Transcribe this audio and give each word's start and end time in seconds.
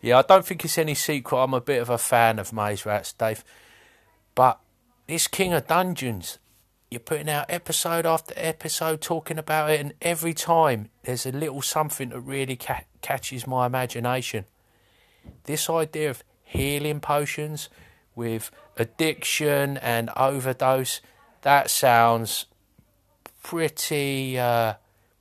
Yeah, 0.00 0.18
I 0.18 0.22
don't 0.22 0.44
think 0.46 0.64
it's 0.64 0.78
any 0.78 0.94
secret. 0.94 1.38
I'm 1.38 1.54
a 1.54 1.60
bit 1.60 1.82
of 1.82 1.90
a 1.90 1.98
fan 1.98 2.38
of 2.38 2.52
Maze 2.52 2.86
Rats, 2.86 3.12
Dave. 3.12 3.44
But 4.34 4.60
this 5.08 5.26
King 5.26 5.52
of 5.52 5.66
Dungeons, 5.66 6.38
you're 6.90 7.00
putting 7.00 7.28
out 7.28 7.46
episode 7.48 8.06
after 8.06 8.32
episode 8.36 9.00
talking 9.00 9.38
about 9.38 9.70
it, 9.70 9.80
and 9.80 9.94
every 10.00 10.34
time 10.34 10.90
there's 11.02 11.26
a 11.26 11.32
little 11.32 11.62
something 11.62 12.10
that 12.10 12.20
really 12.20 12.56
ca- 12.56 12.84
catches 13.02 13.46
my 13.46 13.66
imagination. 13.66 14.44
This 15.44 15.68
idea 15.68 16.10
of 16.10 16.22
healing 16.44 17.00
potions 17.00 17.68
with 18.14 18.50
addiction 18.76 19.76
and 19.78 20.10
overdose, 20.16 21.00
that 21.42 21.70
sounds 21.70 22.46
pretty, 23.42 24.38
uh, 24.38 24.74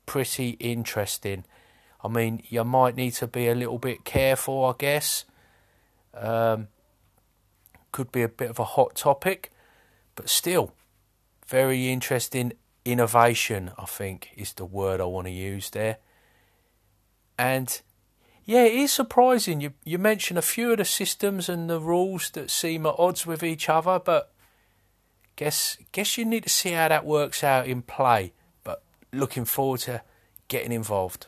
pretty 0.06 0.52
interesting. 0.60 1.44
I 2.08 2.10
mean, 2.10 2.42
you 2.48 2.64
might 2.64 2.96
need 2.96 3.12
to 3.16 3.28
be 3.28 3.50
a 3.50 3.56
little 3.56 3.80
bit 3.80 4.06
careful, 4.06 4.64
I 4.64 4.74
guess. 4.78 5.26
Um, 6.14 6.70
could 7.92 8.14
be 8.14 8.24
a 8.24 8.30
bit 8.30 8.50
of 8.50 8.60
a 8.60 8.64
hot 8.64 8.96
topic, 8.96 9.52
but 10.16 10.30
still, 10.30 10.74
very 11.46 11.92
interesting 11.92 12.54
innovation, 12.86 13.72
I 13.78 13.84
think, 13.84 14.30
is 14.38 14.54
the 14.54 14.64
word 14.64 15.02
I 15.02 15.04
want 15.04 15.28
to 15.28 15.34
use 15.34 15.70
there. 15.72 15.98
And 17.38 17.82
yeah, 18.46 18.64
it 18.64 18.76
is 18.76 18.94
surprising. 18.94 19.60
You 19.60 19.74
you 19.84 19.98
mention 19.98 20.38
a 20.38 20.42
few 20.42 20.72
of 20.72 20.78
the 20.78 20.86
systems 20.86 21.50
and 21.50 21.70
the 21.70 21.82
rules 21.82 22.30
that 22.30 22.50
seem 22.50 22.86
at 22.86 22.96
odds 22.98 23.26
with 23.26 23.44
each 23.44 23.68
other, 23.68 24.00
but 24.00 24.32
guess 25.36 25.78
guess 25.92 26.18
you 26.18 26.24
need 26.24 26.44
to 26.44 26.50
see 26.50 26.72
how 26.72 26.88
that 26.88 27.06
works 27.06 27.44
out 27.44 27.68
in 27.68 27.82
play. 27.82 28.32
But 28.64 28.82
looking 29.12 29.44
forward 29.44 29.82
to 29.82 30.04
getting 30.48 30.72
involved. 30.72 31.28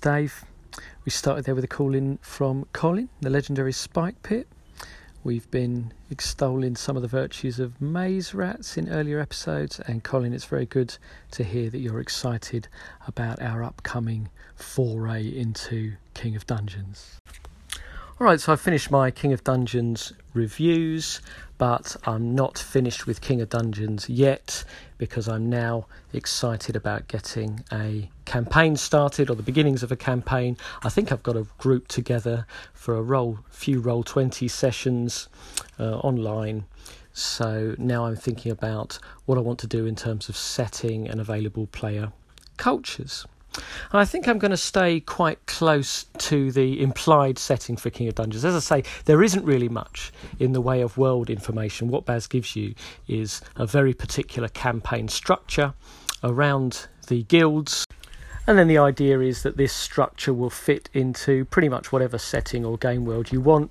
Dave. 0.00 0.44
We 1.04 1.10
started 1.10 1.44
there 1.44 1.54
with 1.54 1.64
a 1.64 1.68
call 1.68 1.94
in 1.94 2.18
from 2.22 2.66
Colin, 2.72 3.08
the 3.20 3.30
legendary 3.30 3.72
Spikepit. 3.72 4.44
We've 5.24 5.50
been 5.50 5.92
extolling 6.10 6.76
some 6.76 6.96
of 6.96 7.02
the 7.02 7.08
virtues 7.08 7.58
of 7.58 7.80
maze 7.80 8.32
rats 8.34 8.76
in 8.76 8.88
earlier 8.88 9.18
episodes, 9.18 9.80
and 9.80 10.04
Colin, 10.04 10.32
it's 10.32 10.44
very 10.44 10.66
good 10.66 10.96
to 11.32 11.44
hear 11.44 11.70
that 11.70 11.78
you're 11.78 12.00
excited 12.00 12.68
about 13.06 13.42
our 13.42 13.62
upcoming 13.62 14.28
foray 14.54 15.26
into 15.26 15.94
King 16.14 16.36
of 16.36 16.46
Dungeons. 16.46 17.18
Alright, 18.20 18.40
so 18.40 18.52
I 18.52 18.56
finished 18.56 18.90
my 18.90 19.10
King 19.10 19.32
of 19.32 19.44
Dungeons 19.44 20.12
reviews, 20.34 21.20
but 21.58 21.96
I'm 22.04 22.34
not 22.34 22.56
finished 22.56 23.06
with 23.06 23.20
King 23.20 23.40
of 23.40 23.50
Dungeons 23.50 24.08
yet 24.08 24.64
because 24.96 25.28
I'm 25.28 25.50
now 25.50 25.86
excited 26.12 26.76
about 26.76 27.08
getting 27.08 27.64
a 27.72 28.08
campaign 28.24 28.76
started 28.76 29.28
or 29.28 29.34
the 29.34 29.42
beginnings 29.42 29.82
of 29.82 29.90
a 29.90 29.96
campaign. 29.96 30.56
I 30.82 30.88
think 30.88 31.10
I've 31.10 31.22
got 31.22 31.36
a 31.36 31.46
group 31.58 31.88
together 31.88 32.46
for 32.72 32.94
a 32.96 33.02
roll, 33.02 33.40
few 33.50 33.82
Roll20 33.82 34.48
sessions 34.48 35.28
uh, 35.78 35.98
online. 35.98 36.64
So 37.12 37.74
now 37.78 38.06
I'm 38.06 38.16
thinking 38.16 38.52
about 38.52 39.00
what 39.26 39.36
I 39.36 39.40
want 39.40 39.58
to 39.60 39.66
do 39.66 39.84
in 39.84 39.96
terms 39.96 40.28
of 40.28 40.36
setting 40.36 41.08
and 41.08 41.20
available 41.20 41.66
player 41.66 42.12
cultures. 42.56 43.26
I 43.92 44.04
think 44.04 44.28
I'm 44.28 44.38
going 44.38 44.50
to 44.50 44.56
stay 44.56 45.00
quite 45.00 45.44
close 45.46 46.04
to 46.18 46.52
the 46.52 46.80
implied 46.82 47.38
setting 47.38 47.76
for 47.76 47.90
King 47.90 48.08
of 48.08 48.14
Dungeons. 48.14 48.44
As 48.44 48.54
I 48.54 48.82
say, 48.82 48.90
there 49.06 49.22
isn't 49.22 49.44
really 49.44 49.68
much 49.68 50.12
in 50.38 50.52
the 50.52 50.60
way 50.60 50.80
of 50.82 50.98
world 50.98 51.30
information. 51.30 51.88
What 51.88 52.04
Baz 52.04 52.26
gives 52.26 52.54
you 52.54 52.74
is 53.06 53.40
a 53.56 53.66
very 53.66 53.94
particular 53.94 54.48
campaign 54.48 55.08
structure 55.08 55.74
around 56.22 56.88
the 57.06 57.22
guilds. 57.24 57.84
And 58.48 58.58
then 58.58 58.66
the 58.66 58.78
idea 58.78 59.20
is 59.20 59.42
that 59.42 59.58
this 59.58 59.74
structure 59.74 60.32
will 60.32 60.48
fit 60.48 60.88
into 60.94 61.44
pretty 61.44 61.68
much 61.68 61.92
whatever 61.92 62.16
setting 62.16 62.64
or 62.64 62.78
game 62.78 63.04
world 63.04 63.30
you 63.30 63.42
want, 63.42 63.70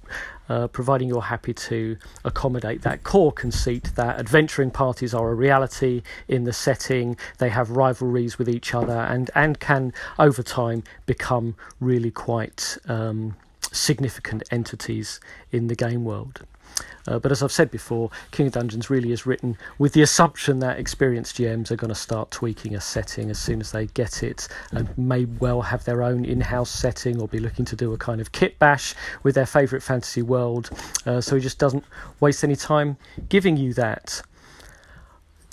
uh, 0.49 0.67
providing 0.67 1.07
you're 1.07 1.19
happy 1.19 1.51
to 1.51 1.97
accommodate 2.23 2.83
that 2.83 3.03
core 3.03 3.31
conceit 3.31 3.89
that 3.95 4.19
adventuring 4.19 4.69
parties 4.69 5.15
are 5.15 5.31
a 5.31 5.33
reality 5.33 6.03
in 6.27 6.43
the 6.43 6.53
setting, 6.53 7.17
they 7.39 7.49
have 7.49 7.71
rivalries 7.71 8.37
with 8.37 8.47
each 8.47 8.75
other, 8.75 8.93
and, 8.93 9.31
and 9.33 9.59
can 9.59 9.93
over 10.19 10.43
time 10.43 10.83
become 11.07 11.55
really 11.79 12.11
quite 12.11 12.77
um, 12.87 13.35
significant 13.71 14.43
entities 14.51 15.19
in 15.51 15.69
the 15.69 15.75
game 15.75 16.05
world. 16.05 16.45
Uh, 17.07 17.19
but 17.19 17.31
as 17.31 17.41
I've 17.41 17.51
said 17.51 17.71
before, 17.71 18.11
King 18.31 18.47
of 18.47 18.53
Dungeons 18.53 18.89
really 18.89 19.11
is 19.11 19.25
written 19.25 19.57
with 19.77 19.93
the 19.93 20.01
assumption 20.01 20.59
that 20.59 20.77
experienced 20.77 21.37
GMs 21.37 21.71
are 21.71 21.75
going 21.75 21.89
to 21.89 21.95
start 21.95 22.31
tweaking 22.31 22.75
a 22.75 22.81
setting 22.81 23.29
as 23.29 23.39
soon 23.39 23.61
as 23.61 23.71
they 23.71 23.87
get 23.87 24.23
it 24.23 24.47
and 24.71 24.95
may 24.97 25.25
well 25.25 25.61
have 25.61 25.85
their 25.85 26.03
own 26.03 26.25
in 26.25 26.41
house 26.41 26.69
setting 26.69 27.21
or 27.21 27.27
be 27.27 27.39
looking 27.39 27.65
to 27.65 27.75
do 27.75 27.93
a 27.93 27.97
kind 27.97 28.19
of 28.19 28.31
kit 28.31 28.59
bash 28.59 28.93
with 29.23 29.35
their 29.35 29.45
favourite 29.45 29.83
fantasy 29.83 30.21
world. 30.21 30.69
Uh, 31.05 31.21
so 31.21 31.35
he 31.35 31.41
just 31.41 31.59
doesn't 31.59 31.85
waste 32.19 32.43
any 32.43 32.55
time 32.55 32.97
giving 33.29 33.55
you 33.55 33.73
that 33.73 34.21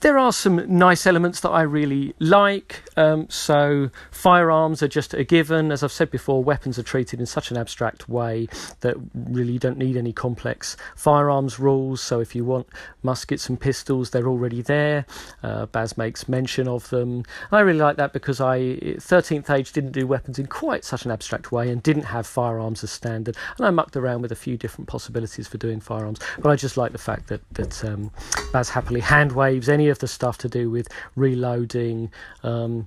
there 0.05 0.19
are 0.19 0.35
some 0.35 0.63
nice 0.69 1.07
elements 1.07 1.41
that 1.41 1.49
I 1.49 1.63
really 1.63 2.15
like. 2.19 2.83
Um, 2.95 3.27
so, 3.31 3.89
firearms 4.11 4.83
are 4.83 4.89
just 4.89 5.15
a 5.15 5.25
given. 5.25 5.73
As 5.73 5.83
I've 5.83 5.93
said 5.93 6.11
before, 6.11 6.45
weapons 6.45 6.79
are 6.79 6.83
treated 6.83 7.21
in 7.21 7.27
such 7.27 7.51
an 7.51 7.57
abstract 7.57 8.07
way 8.07 8.47
that 8.81 8.97
really 9.15 9.55
you 9.55 9.59
don't 9.59 9.79
need 9.79 9.97
any 9.97 10.13
complex 10.13 10.77
firearms 10.95 11.59
rules. 11.59 12.03
So, 12.03 12.21
if 12.21 12.35
you 12.35 12.45
want 12.45 12.67
muskets 13.03 13.49
and 13.49 13.59
pistols, 13.59 14.11
they're 14.11 14.29
already 14.29 14.61
there. 14.61 15.07
Uh, 15.43 15.65
Baz 15.67 15.97
makes 15.97 16.29
mention 16.29 16.69
of 16.69 16.91
them. 16.91 17.25
I 17.51 17.61
really 17.61 17.79
like 17.79 17.97
that 17.97 18.13
because 18.13 18.43
I, 18.43 18.59
13th 18.59 19.49
Age, 19.49 19.73
didn't 19.73 19.93
do 19.93 20.07
weapons 20.07 20.39
in 20.39 20.49
quite 20.49 20.85
such 20.85 21.07
an 21.07 21.13
abstract 21.13 21.51
way 21.51 21.71
and 21.71 21.83
didn't 21.83 22.05
have 22.05 22.27
firearms 22.27 22.85
as 22.85 22.91
standard. 22.91 23.39
And 23.57 23.67
I 23.67 23.71
mucked 23.71 23.97
around 23.97 24.21
with 24.21 24.33
a 24.33 24.37
few 24.37 24.59
different 24.59 24.87
possibilities 24.87 25.49
for 25.49 25.57
doing 25.57 25.81
firearms. 25.81 26.19
But 26.41 26.51
I 26.51 26.57
just 26.57 26.77
like 26.77 26.93
the 26.93 26.99
fact 26.99 27.29
that, 27.29 27.41
that 27.55 27.83
um, 27.87 28.11
Baz 28.53 28.69
happily 28.69 29.01
hand 29.01 29.33
waves 29.33 29.71
any 29.71 29.89
of 29.89 29.94
the 29.99 30.09
stuff 30.09 30.39
to 30.39 30.49
do 30.49 30.71
with 30.71 30.89
reloading. 31.17 32.11
Um, 32.43 32.87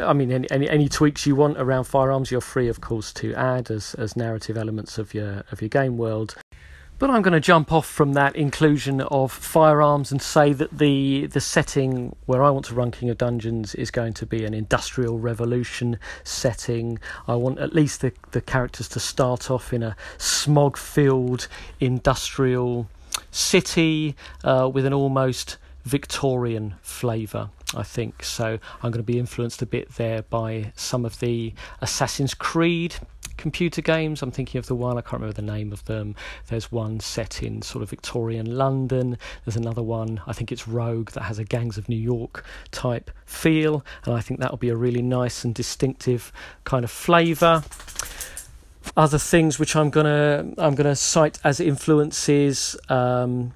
I 0.00 0.12
mean, 0.12 0.32
any, 0.32 0.50
any, 0.50 0.68
any 0.68 0.88
tweaks 0.88 1.26
you 1.26 1.36
want 1.36 1.58
around 1.58 1.84
firearms, 1.84 2.30
you're 2.30 2.40
free, 2.40 2.68
of 2.68 2.80
course, 2.80 3.12
to 3.14 3.34
add 3.34 3.70
as 3.70 3.94
as 3.94 4.16
narrative 4.16 4.56
elements 4.56 4.98
of 4.98 5.12
your 5.12 5.44
of 5.52 5.60
your 5.60 5.68
game 5.68 5.98
world. 5.98 6.34
But 6.98 7.10
I'm 7.10 7.20
going 7.20 7.34
to 7.34 7.40
jump 7.40 7.72
off 7.72 7.86
from 7.86 8.14
that 8.14 8.34
inclusion 8.36 9.02
of 9.02 9.30
firearms 9.30 10.10
and 10.10 10.22
say 10.22 10.54
that 10.54 10.78
the 10.78 11.26
the 11.26 11.42
setting 11.42 12.16
where 12.24 12.42
I 12.42 12.48
want 12.48 12.64
to 12.66 12.74
run 12.74 12.90
King 12.90 13.10
of 13.10 13.18
Dungeons 13.18 13.74
is 13.74 13.90
going 13.90 14.14
to 14.14 14.24
be 14.24 14.46
an 14.46 14.54
industrial 14.54 15.18
revolution 15.18 15.98
setting. 16.24 16.98
I 17.28 17.34
want 17.34 17.58
at 17.58 17.74
least 17.74 18.00
the, 18.00 18.12
the 18.30 18.40
characters 18.40 18.88
to 18.88 19.00
start 19.00 19.50
off 19.50 19.74
in 19.74 19.82
a 19.82 19.94
smog 20.16 20.78
filled 20.78 21.48
industrial 21.80 22.88
city 23.30 24.16
uh, 24.42 24.70
with 24.72 24.86
an 24.86 24.94
almost 24.94 25.58
Victorian 25.86 26.74
flavour, 26.82 27.48
I 27.76 27.84
think. 27.84 28.24
So 28.24 28.58
I'm 28.82 28.90
going 28.90 28.94
to 28.94 29.04
be 29.04 29.20
influenced 29.20 29.62
a 29.62 29.66
bit 29.66 29.94
there 29.94 30.22
by 30.22 30.72
some 30.74 31.04
of 31.04 31.20
the 31.20 31.54
Assassin's 31.80 32.34
Creed 32.34 32.96
computer 33.36 33.80
games. 33.80 34.20
I'm 34.20 34.32
thinking 34.32 34.58
of 34.58 34.66
the 34.66 34.74
one, 34.74 34.98
I 34.98 35.00
can't 35.00 35.20
remember 35.20 35.34
the 35.34 35.42
name 35.42 35.72
of 35.72 35.84
them. 35.84 36.16
There's 36.48 36.72
one 36.72 36.98
set 36.98 37.40
in 37.40 37.62
sort 37.62 37.84
of 37.84 37.90
Victorian 37.90 38.56
London. 38.56 39.16
There's 39.44 39.56
another 39.56 39.82
one, 39.82 40.20
I 40.26 40.32
think 40.32 40.50
it's 40.50 40.66
Rogue, 40.66 41.12
that 41.12 41.22
has 41.22 41.38
a 41.38 41.44
Gangs 41.44 41.78
of 41.78 41.88
New 41.88 41.94
York 41.94 42.44
type 42.72 43.12
feel. 43.24 43.84
And 44.04 44.14
I 44.14 44.20
think 44.20 44.40
that'll 44.40 44.56
be 44.56 44.70
a 44.70 44.76
really 44.76 45.02
nice 45.02 45.44
and 45.44 45.54
distinctive 45.54 46.32
kind 46.64 46.82
of 46.82 46.90
flavour 46.90 47.62
other 48.96 49.18
things 49.18 49.58
which 49.58 49.74
I'm 49.74 49.90
gonna 49.90 50.52
I'm 50.58 50.76
gonna 50.76 50.94
cite 50.94 51.40
as 51.42 51.58
influences. 51.58 52.76
Um, 52.88 53.52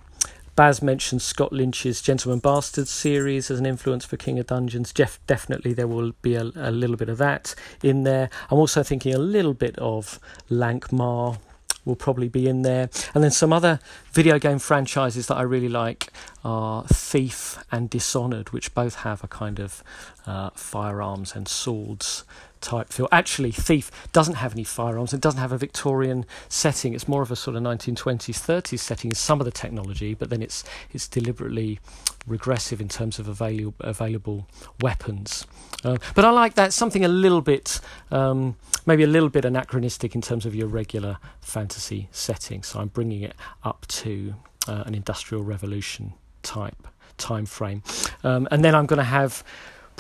Baz 0.57 0.83
mentioned 0.83 1.23
Scott 1.23 1.53
Lynch's 1.53 2.03
Gentleman 2.03 2.41
Bastards 2.41 2.91
series 2.91 3.51
as 3.51 3.59
an 3.59 3.67
influence 3.67 4.05
for 4.05 4.17
King 4.17 4.39
of 4.39 4.47
Dungeons. 4.47 4.93
Jeff, 4.93 5.19
definitely 5.27 5.73
there 5.73 5.87
will 5.87 6.13
be 6.23 6.35
a, 6.35 6.43
a 6.55 6.71
little 6.71 6.97
bit 6.97 7.09
of 7.09 7.19
that 7.19 7.55
in 7.83 8.03
there. 8.03 8.31
I'm 8.51 8.59
also 8.59 8.83
thinking 8.83 9.15
a 9.15 9.19
little 9.19 9.55
bit 9.55 9.77
of 9.79 10.19
Lankhmar 10.51 11.39
will 11.85 11.97
probably 11.97 12.29
be 12.29 12.47
in 12.47 12.63
there. 12.63 12.91
And 13.15 13.25
then 13.25 13.31
some 13.31 13.53
other 13.53 13.81
video 14.13 14.39
game 14.39 14.59
franchises 14.59 15.27
that 15.29 15.37
I 15.37 15.43
really 15.43 15.69
like 15.69 16.13
are 16.45 16.85
Thief 16.85 17.59
and 17.73 17.89
Dishonored, 17.89 18.51
which 18.51 18.75
both 18.75 18.97
have 18.97 19.25
a 19.25 19.29
kind 19.29 19.59
of 19.59 19.83
uh, 20.27 20.51
firearms 20.55 21.35
and 21.35 21.49
swords 21.49 22.25
type 22.61 22.93
feel. 22.93 23.09
Actually, 23.11 23.51
Thief 23.53 23.91
doesn't 24.13 24.35
have 24.35 24.53
any 24.53 24.65
firearms. 24.65 25.13
It 25.13 25.21
doesn't 25.21 25.41
have 25.41 25.53
a 25.53 25.59
Victorian 25.59 26.27
setting. 26.49 26.95
It's 26.95 27.09
more 27.09 27.23
of 27.23 27.31
a 27.31 27.37
sort 27.37 27.57
of 27.57 27.63
1920s, 27.63 28.39
30s 28.39 28.79
setting. 28.79 29.11
In 29.11 29.15
some 29.15 29.41
of 29.41 29.45
the 29.45 29.51
technology, 29.51 30.15
but 30.15 30.31
then 30.31 30.43
it's 30.43 30.65
it's 30.93 31.09
deliberately 31.09 31.81
regressive 32.27 32.81
in 32.81 32.89
terms 32.89 33.19
of 33.19 33.29
available 33.29 33.75
available 33.81 34.47
weapons. 34.81 35.47
Uh, 35.85 35.97
but 36.15 36.25
I 36.25 36.31
like 36.31 36.55
that 36.55 36.73
something 36.73 37.05
a 37.05 37.09
little 37.09 37.41
bit, 37.41 37.81
um, 38.11 38.57
maybe 38.87 39.03
a 39.03 39.07
little 39.07 39.31
bit 39.31 39.45
anachronistic 39.45 40.15
in 40.15 40.21
terms 40.21 40.45
of 40.45 40.55
your 40.55 40.69
regular 40.69 41.19
fantasy 41.41 42.09
setting. 42.13 42.63
So 42.63 42.81
I'm 42.81 42.89
bringing 42.89 43.23
it 43.23 43.35
up 43.65 43.87
to 43.89 44.35
uh, 44.69 44.85
an 44.87 44.95
industrial 44.95 45.43
revolution 45.43 46.13
type 46.43 46.87
time 47.17 47.47
frame, 47.47 47.83
um, 48.25 48.49
and 48.51 48.65
then 48.65 48.75
I'm 48.75 48.87
going 48.87 48.99
to 48.99 49.05
have 49.05 49.43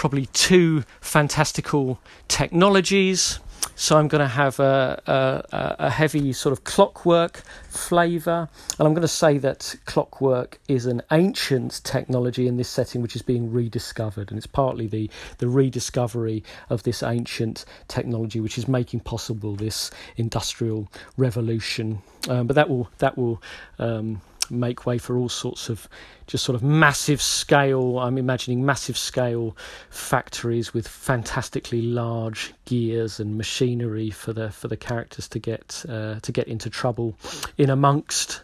probably 0.01 0.25
two 0.33 0.83
fantastical 1.03 2.01
technologies. 2.27 3.39
So 3.77 3.99
I'm 3.99 4.09
going 4.09 4.23
to 4.23 4.29
have 4.29 4.59
a, 4.59 5.03
a, 5.07 5.77
a 5.79 5.91
heavy 5.91 6.33
sort 6.33 6.55
of 6.55 6.65
clockwork 6.65 7.43
flavour, 7.69 8.49
and 8.79 8.89
I'm 8.89 8.95
going 8.95 9.03
to 9.03 9.09
say 9.09 9.37
that 9.37 9.77
clockwork 9.85 10.59
is 10.69 10.87
an 10.87 11.03
ancient 11.13 11.83
technology 11.85 12.49
in 12.49 12.57
this 12.57 12.71
setting 12.71 13.03
which 13.03 13.15
is 13.15 13.21
being 13.21 13.53
rediscovered, 13.53 14.31
and 14.31 14.39
it's 14.39 14.47
partly 14.47 14.87
the 14.87 15.11
the 15.37 15.49
rediscovery 15.49 16.43
of 16.71 16.83
this 16.85 17.03
ancient 17.03 17.67
technology 17.89 18.41
which 18.41 18.57
is 18.57 18.67
making 18.67 19.01
possible 19.01 19.55
this 19.55 19.91
industrial 20.17 20.89
revolution. 21.19 22.01
Um, 22.27 22.47
but 22.47 22.57
that 22.57 22.71
will 22.71 22.89
that 23.01 23.19
will 23.19 23.43
um, 23.79 24.23
make 24.51 24.87
way 24.87 24.99
for 24.99 25.17
all 25.17 25.29
sorts 25.29 25.69
of 25.69 25.89
just 26.27 26.45
sort 26.45 26.57
of 26.57 26.63
massive 26.63 27.21
scale. 27.21 27.99
I'm 27.99 28.19
imagining 28.19 28.65
massive 28.65 28.97
scale 28.97 29.57
factories 29.91 30.73
with 30.73 30.87
fantastically 30.87 31.83
large 31.83 32.53
gears 32.65 33.21
and 33.21 33.37
machinery 33.37 34.11
for 34.11 34.33
the 34.33 34.51
for 34.51 34.69
the 34.69 34.77
characters 34.77 35.29
to 35.29 35.39
get 35.39 35.85
uh, 35.89 36.21
to 36.21 36.33
get 36.33 36.49
into 36.49 36.71
trouble 36.71 37.17
in 37.59 37.71
amongst. 37.71 38.43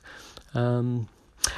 Um, 0.54 1.08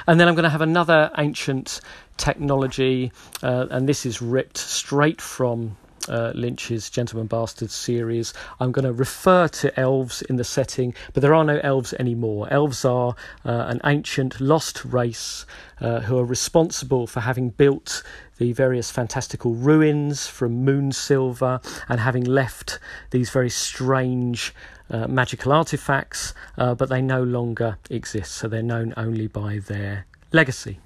and 0.06 0.20
then 0.20 0.28
I'm 0.28 0.34
going 0.34 0.44
to 0.44 0.50
have 0.50 0.60
another 0.60 1.10
ancient 1.16 1.80
technology, 2.18 3.10
uh, 3.42 3.66
and 3.70 3.88
this 3.88 4.04
is 4.04 4.20
ripped 4.20 4.58
straight 4.58 5.20
from 5.20 5.76
uh, 6.08 6.32
Lynch's 6.34 6.90
Gentleman 6.90 7.26
Bastards 7.26 7.74
series. 7.74 8.34
I'm 8.60 8.72
going 8.72 8.84
to 8.84 8.92
refer 8.92 9.48
to 9.48 9.78
elves 9.78 10.22
in 10.22 10.36
the 10.36 10.44
setting, 10.44 10.94
but 11.12 11.20
there 11.20 11.34
are 11.34 11.44
no 11.44 11.60
elves 11.62 11.92
anymore. 11.94 12.48
Elves 12.50 12.84
are 12.84 13.14
uh, 13.44 13.66
an 13.68 13.80
ancient 13.84 14.40
lost 14.40 14.84
race 14.84 15.46
uh, 15.80 16.00
who 16.00 16.18
are 16.18 16.24
responsible 16.24 17.06
for 17.06 17.20
having 17.20 17.50
built 17.50 18.02
the 18.38 18.52
various 18.52 18.90
fantastical 18.90 19.54
ruins 19.54 20.26
from 20.26 20.64
Moon 20.64 20.92
Silver 20.92 21.60
and 21.88 22.00
having 22.00 22.24
left 22.24 22.78
these 23.10 23.30
very 23.30 23.50
strange 23.50 24.54
uh, 24.90 25.06
magical 25.06 25.52
artifacts, 25.52 26.34
uh, 26.56 26.74
but 26.74 26.88
they 26.88 27.02
no 27.02 27.22
longer 27.22 27.78
exist, 27.90 28.32
so 28.32 28.48
they're 28.48 28.62
known 28.62 28.94
only 28.96 29.26
by 29.26 29.58
their 29.58 30.06
legacy. 30.32 30.78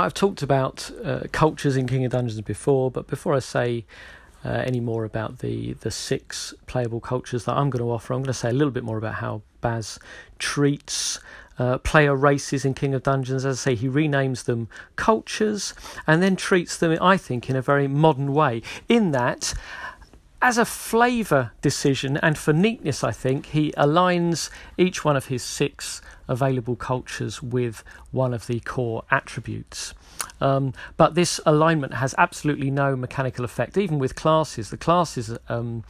I've 0.00 0.14
talked 0.14 0.42
about 0.42 0.90
uh, 1.04 1.20
cultures 1.32 1.76
in 1.76 1.86
King 1.86 2.04
of 2.04 2.12
Dungeons 2.12 2.40
before, 2.40 2.90
but 2.90 3.06
before 3.06 3.34
I 3.34 3.38
say 3.38 3.84
uh, 4.44 4.48
any 4.48 4.80
more 4.80 5.04
about 5.04 5.38
the, 5.38 5.74
the 5.74 5.90
six 5.90 6.54
playable 6.66 7.00
cultures 7.00 7.44
that 7.44 7.56
I'm 7.56 7.70
going 7.70 7.84
to 7.84 7.90
offer, 7.90 8.14
I'm 8.14 8.20
going 8.20 8.26
to 8.26 8.34
say 8.34 8.50
a 8.50 8.52
little 8.52 8.70
bit 8.70 8.84
more 8.84 8.98
about 8.98 9.14
how 9.14 9.42
Baz 9.60 9.98
treats 10.38 11.20
uh, 11.58 11.78
player 11.78 12.14
races 12.14 12.64
in 12.64 12.74
King 12.74 12.94
of 12.94 13.02
Dungeons. 13.02 13.44
As 13.44 13.60
I 13.60 13.70
say, 13.70 13.74
he 13.74 13.88
renames 13.88 14.44
them 14.44 14.68
cultures 14.96 15.74
and 16.06 16.22
then 16.22 16.36
treats 16.36 16.76
them, 16.76 16.96
I 17.00 17.16
think, 17.16 17.48
in 17.48 17.56
a 17.56 17.62
very 17.62 17.88
modern 17.88 18.32
way. 18.32 18.62
In 18.88 19.12
that, 19.12 19.54
as 20.42 20.58
a 20.58 20.64
flavour 20.64 21.52
decision 21.62 22.16
and 22.18 22.36
for 22.36 22.52
neatness, 22.52 23.02
I 23.02 23.12
think, 23.12 23.46
he 23.46 23.72
aligns 23.72 24.50
each 24.76 25.04
one 25.04 25.16
of 25.16 25.26
his 25.26 25.42
six 25.42 26.02
available 26.28 26.76
cultures 26.76 27.42
with 27.42 27.82
one 28.10 28.34
of 28.34 28.46
the 28.46 28.60
core 28.60 29.02
attributes. 29.10 29.94
Um, 30.40 30.74
but 30.96 31.14
this 31.14 31.40
alignment 31.46 31.94
has 31.94 32.14
absolutely 32.18 32.70
no 32.70 32.96
mechanical 32.96 33.44
effect, 33.44 33.78
even 33.78 33.98
with 33.98 34.14
classes. 34.14 34.70
The 34.70 34.76
classes 34.76 35.36
um, 35.48 35.84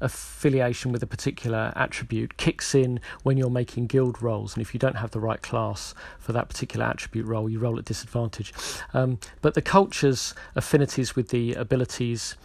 affiliation 0.00 0.92
with 0.92 1.02
a 1.02 1.06
particular 1.06 1.72
attribute 1.76 2.36
kicks 2.36 2.74
in 2.74 3.00
when 3.22 3.36
you're 3.36 3.50
making 3.50 3.86
guild 3.86 4.20
rolls, 4.22 4.54
and 4.54 4.62
if 4.62 4.74
you 4.74 4.80
don't 4.80 4.96
have 4.96 5.12
the 5.12 5.20
right 5.20 5.42
class 5.42 5.94
for 6.18 6.32
that 6.32 6.48
particular 6.48 6.86
attribute 6.86 7.26
roll, 7.26 7.48
you 7.48 7.58
roll 7.58 7.78
at 7.78 7.84
disadvantage. 7.84 8.52
Um, 8.94 9.18
but 9.40 9.54
the 9.54 9.62
culture's 9.62 10.34
affinities 10.54 11.14
with 11.14 11.28
the 11.28 11.54
abilities 11.54 12.36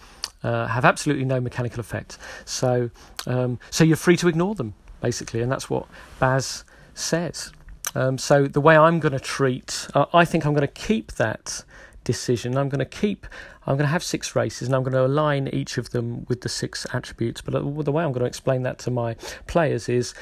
uh, 0.44 0.68
have 0.68 0.86
absolutely 0.86 1.26
no 1.26 1.40
mechanical 1.40 1.80
effect. 1.80 2.18
So, 2.46 2.90
um, 3.26 3.60
so 3.70 3.84
you're 3.84 3.98
free 3.98 4.18
to 4.18 4.28
ignore 4.28 4.56
them 4.56 4.74
basically, 5.02 5.42
and 5.42 5.52
that's 5.52 5.70
what 5.70 5.88
Baz 6.20 6.64
says. 6.94 7.52
Um, 7.96 8.18
so 8.18 8.48
the 8.48 8.62
way 8.62 8.78
I'm 8.78 9.00
going 9.00 9.14
to 9.14 9.20
treat, 9.20 9.88
uh, 9.94 10.06
I 10.14 10.26
think 10.26 10.46
I'm 10.46 10.54
going 10.54 10.68
to 10.68 10.74
keep 10.74 11.14
that 11.14 11.64
decision. 12.04 12.58
I'm 12.58 12.70
going 12.70 12.80
to 12.80 12.86
keep, 12.86 13.26
I'm 13.66 13.76
going 13.76 13.86
to 13.86 13.92
have 13.92 14.04
six 14.04 14.36
races, 14.36 14.68
and 14.68 14.76
I'm 14.76 14.84
going 14.84 14.94
to 14.94 15.06
align 15.06 15.48
each 15.50 15.78
of 15.78 15.92
them 15.92 16.26
with 16.28 16.42
the 16.42 16.50
six 16.50 16.86
attributes. 16.94 17.42
But 17.42 17.56
uh, 17.56 17.60
the 17.60 17.92
way 17.92 18.04
I'm 18.04 18.12
going 18.12 18.22
to 18.22 18.26
explain 18.26 18.64
that 18.64 18.80
to 18.80 18.92
my 18.92 19.16
players 19.48 19.90
is 19.90 20.14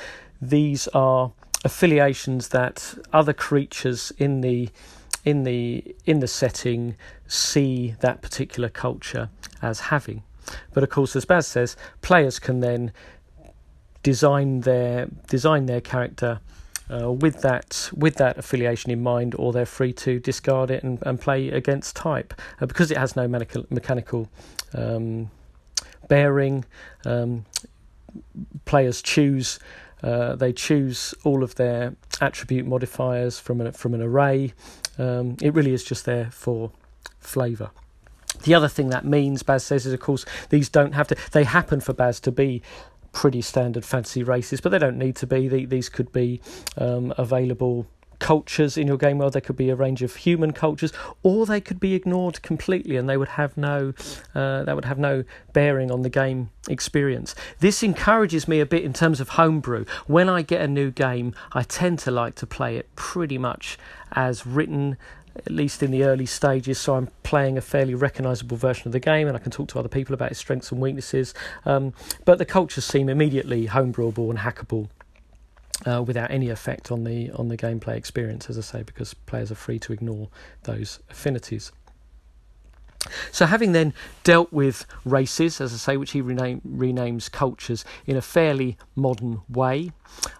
these 0.42 0.88
are 0.90 1.32
affiliations 1.64 2.50
that 2.50 2.96
other 3.12 3.34
creatures 3.34 4.12
in 4.18 4.42
the 4.42 4.70
in 5.25 5.44
the 5.44 5.95
in 6.06 6.19
the 6.19 6.27
setting 6.27 6.95
see 7.27 7.95
that 8.00 8.22
particular 8.22 8.69
culture 8.69 9.30
as 9.62 9.80
having. 9.81 10.24
But 10.74 10.83
of 10.83 10.89
course, 10.89 11.16
as 11.16 11.25
Baz 11.25 11.48
says, 11.48 11.75
players 12.01 12.39
can 12.39 12.60
then 12.60 12.94
design 14.04 14.62
their 14.62 15.07
design 15.27 15.66
their 15.66 15.81
character 15.81 16.39
uh, 16.89 17.12
with 17.12 17.42
that 17.42 17.89
with 17.95 18.16
that 18.16 18.38
affiliation 18.38 18.92
in 18.92 19.01
mind, 19.01 19.36
or 19.38 19.51
they're 19.51 19.66
free 19.66 19.92
to 19.94 20.19
discard 20.19 20.69
it 20.69 20.83
and, 20.83 21.00
and 21.01 21.19
play 21.19 21.50
against 21.50 21.95
type 21.95 22.33
uh, 22.62 22.68
because 22.68 22.92
it 22.92 22.98
has 22.98 23.16
no 23.16 23.28
mechanical, 23.28 23.66
mechanical 23.69 24.30
um, 24.74 25.31
bearing. 26.07 26.63
Um, 27.06 27.45
players 28.66 29.01
choose. 29.01 29.60
Uh, 30.06 30.36
they 30.36 30.54
choose 30.54 31.16
all 31.24 31.44
of 31.44 31.56
their 31.56 31.96
attribute 32.21 32.66
modifiers 32.66 33.40
from 33.40 33.59
an, 33.59 33.71
from 33.71 33.95
an 33.95 34.02
array. 34.04 34.54
Um, 35.00 35.35
it 35.42 35.54
really 35.56 35.74
is 35.74 35.83
just 35.83 36.06
there 36.06 36.30
for 36.30 36.71
flavour. 37.18 37.71
The 38.44 38.54
other 38.54 38.68
thing 38.68 38.90
that 38.90 39.04
means, 39.04 39.42
Baz 39.42 39.66
says, 39.66 39.88
is 39.88 39.94
of 39.94 40.00
course 40.00 40.24
these 40.50 40.69
don't 40.69 40.92
have 40.92 41.07
to. 41.07 41.16
They 41.31 41.44
happen 41.44 41.81
for 41.81 41.94
Baz 41.94 42.19
to 42.21 42.31
be 42.31 42.62
pretty 43.14 43.42
standard 43.42 43.83
fantasy 43.83 44.21
races, 44.21 44.62
but 44.62 44.69
they 44.69 44.78
don't 44.78 44.97
need 44.97 45.16
to 45.16 45.26
be. 45.28 45.66
These 45.66 45.90
could 45.90 46.12
be 46.12 46.40
um, 46.78 47.12
available 47.18 47.88
cultures 48.19 48.78
in 48.78 48.88
your 48.88 48.98
game 48.98 49.18
world. 49.18 49.34
There 49.34 49.42
could 49.42 49.57
be 49.57 49.69
a 49.69 49.76
range 49.76 50.02
of 50.02 50.16
human 50.16 50.54
cultures, 50.54 50.92
or 51.24 51.45
they 51.45 51.62
could 51.62 51.80
be 51.80 51.94
ignored 51.94 52.42
completely, 52.42 52.98
and 52.98 53.10
they 53.10 53.18
would 53.18 53.30
have 53.30 53.57
no 53.57 53.94
uh, 54.34 54.64
that 54.64 54.76
would 54.76 54.86
have 54.86 55.00
no 55.00 55.24
bearing 55.54 55.92
on 55.92 56.02
the 56.02 56.10
game 56.10 56.50
experience. 56.69 57.36
This 57.60 57.84
encourages 57.84 58.48
me 58.48 58.60
a 58.60 58.66
bit 58.66 58.84
in 58.84 58.94
terms 58.94 59.19
of 59.19 59.30
homebrew. 59.30 59.86
When 60.07 60.30
I 60.30 60.42
get 60.42 60.62
a 60.62 60.68
new 60.68 60.92
game, 60.92 61.34
I 61.54 61.64
tend 61.64 62.00
to 62.00 62.12
like 62.12 62.36
to 62.36 62.48
play 62.48 62.78
it 62.78 62.94
pretty 62.95 63.38
much 63.38 63.78
as 64.12 64.45
written 64.45 64.98
at 65.36 65.52
least 65.52 65.84
in 65.84 65.92
the 65.92 66.04
early 66.04 66.26
stages. 66.26 66.80
So 66.80 66.95
I'm 66.95 67.10
playing 67.24 67.57
a 67.57 67.62
fairly 67.62 67.94
recognisable 67.94 68.57
version 68.57 68.88
of 68.88 68.94
the 68.94 69.00
game, 69.00 69.28
and 69.28 69.36
I 69.36 69.40
can 69.40 69.52
talk 69.52 69.68
to 69.69 69.80
other 69.80 69.90
people 69.90 70.14
about 70.14 70.31
its 70.31 70.40
strengths 70.40 70.72
and 70.72 70.81
weaknesses. 70.81 71.34
Um, 71.66 71.94
but 72.24 72.38
the 72.38 72.45
cultures 72.45 72.86
seem 72.86 73.10
immediately 73.10 73.68
homebrewable 73.68 74.30
and 74.30 74.40
hackable. 74.40 74.88
Uh, 75.86 76.02
without 76.02 76.32
any 76.32 76.50
effect 76.50 76.90
on 76.90 77.04
the 77.04 77.30
on 77.32 77.50
the 77.50 77.58
gameplay 77.58 77.98
experience, 77.98 78.50
as 78.50 78.58
I 78.58 78.62
say, 78.62 78.84
because 78.84 79.14
players 79.14 79.52
are 79.52 79.56
free 79.56 79.78
to 79.80 79.92
ignore 79.92 80.30
those 80.64 81.00
affinities. 81.10 81.74
So, 83.32 83.46
having 83.46 83.72
then 83.72 83.94
dealt 84.24 84.52
with 84.52 84.86
races, 85.04 85.62
as 85.62 85.74
I 85.74 85.78
say, 85.78 85.98
which 85.98 86.12
he 86.12 86.22
rename, 86.22 86.62
renames 86.68 87.32
cultures 87.32 87.86
in 88.06 88.16
a 88.16 88.22
fairly 88.22 88.78
modern 88.96 89.42
way, 89.48 89.92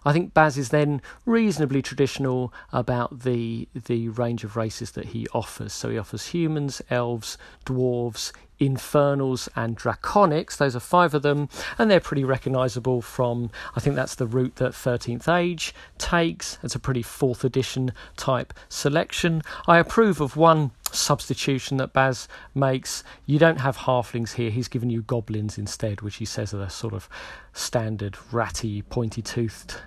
I 0.04 0.13
think 0.13 0.34
Baz 0.34 0.58
is 0.58 0.70
then 0.70 1.01
reasonably 1.25 1.82
traditional 1.82 2.54
about 2.72 3.20
the 3.22 3.68
the 3.74 4.10
range 4.10 4.44
of 4.44 4.56
races 4.56 4.92
that 4.92 5.08
he 5.08 5.27
offers. 5.34 5.74
So 5.74 5.89
he 5.89 5.98
offers 5.98 6.27
humans, 6.27 6.82
elves, 6.89 7.38
dwarves, 7.65 8.32
infernals 8.59 9.50
and 9.55 9.77
draconics. 9.77 10.57
Those 10.57 10.75
are 10.75 10.81
five 10.81 11.13
of 11.13 11.21
them, 11.21 11.50
and 11.77 11.89
they're 11.89 12.00
pretty 12.00 12.24
recognisable 12.24 13.01
from. 13.01 13.51
I 13.75 13.79
think 13.79 13.95
that's 13.95 14.15
the 14.15 14.27
route 14.27 14.55
that 14.57 14.71
13th 14.71 15.27
Age 15.33 15.74
takes. 15.97 16.57
It's 16.63 16.75
a 16.75 16.79
pretty 16.79 17.01
fourth 17.01 17.43
edition 17.43 17.91
type 18.17 18.53
selection. 18.69 19.41
I 19.67 19.79
approve 19.79 20.21
of 20.21 20.38
one 20.38 20.71
substitution 20.91 21.77
that 21.77 21.93
Baz 21.93 22.27
makes. 22.53 23.03
You 23.25 23.39
don't 23.39 23.59
have 23.62 23.77
halflings 23.77 24.33
here. 24.33 24.50
He's 24.50 24.67
given 24.67 24.89
you 24.89 25.01
goblins 25.01 25.57
instead, 25.57 26.01
which 26.01 26.17
he 26.17 26.25
says 26.25 26.53
are 26.53 26.57
the 26.57 26.69
sort 26.69 26.93
of 26.93 27.09
standard 27.53 28.17
ratty, 28.31 28.81
pointy 28.81 29.21
toothed 29.21 29.77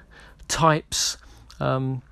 types. 0.48 1.16
Um, 1.60 2.02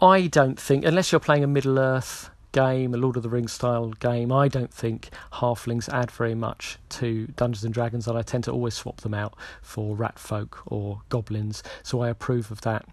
I 0.00 0.26
don't 0.26 0.58
think, 0.58 0.84
unless 0.84 1.12
you're 1.12 1.20
playing 1.20 1.44
a 1.44 1.46
Middle 1.46 1.78
Earth 1.78 2.30
game, 2.52 2.94
a 2.94 2.96
Lord 2.96 3.16
of 3.16 3.22
the 3.22 3.28
Rings 3.28 3.52
style 3.52 3.90
game, 3.90 4.30
I 4.30 4.48
don't 4.48 4.72
think 4.72 5.10
halflings 5.34 5.88
add 5.88 6.10
very 6.10 6.34
much 6.34 6.78
to 6.90 7.26
Dungeons 7.28 7.64
and 7.64 7.74
Dragons, 7.74 8.06
and 8.06 8.16
I 8.16 8.22
tend 8.22 8.44
to 8.44 8.52
always 8.52 8.74
swap 8.74 9.00
them 9.00 9.14
out 9.14 9.34
for 9.62 9.96
rat 9.96 10.18
folk 10.18 10.62
or 10.66 11.02
goblins. 11.08 11.62
So 11.82 12.02
I 12.02 12.08
approve 12.08 12.50
of 12.50 12.60
that 12.62 12.86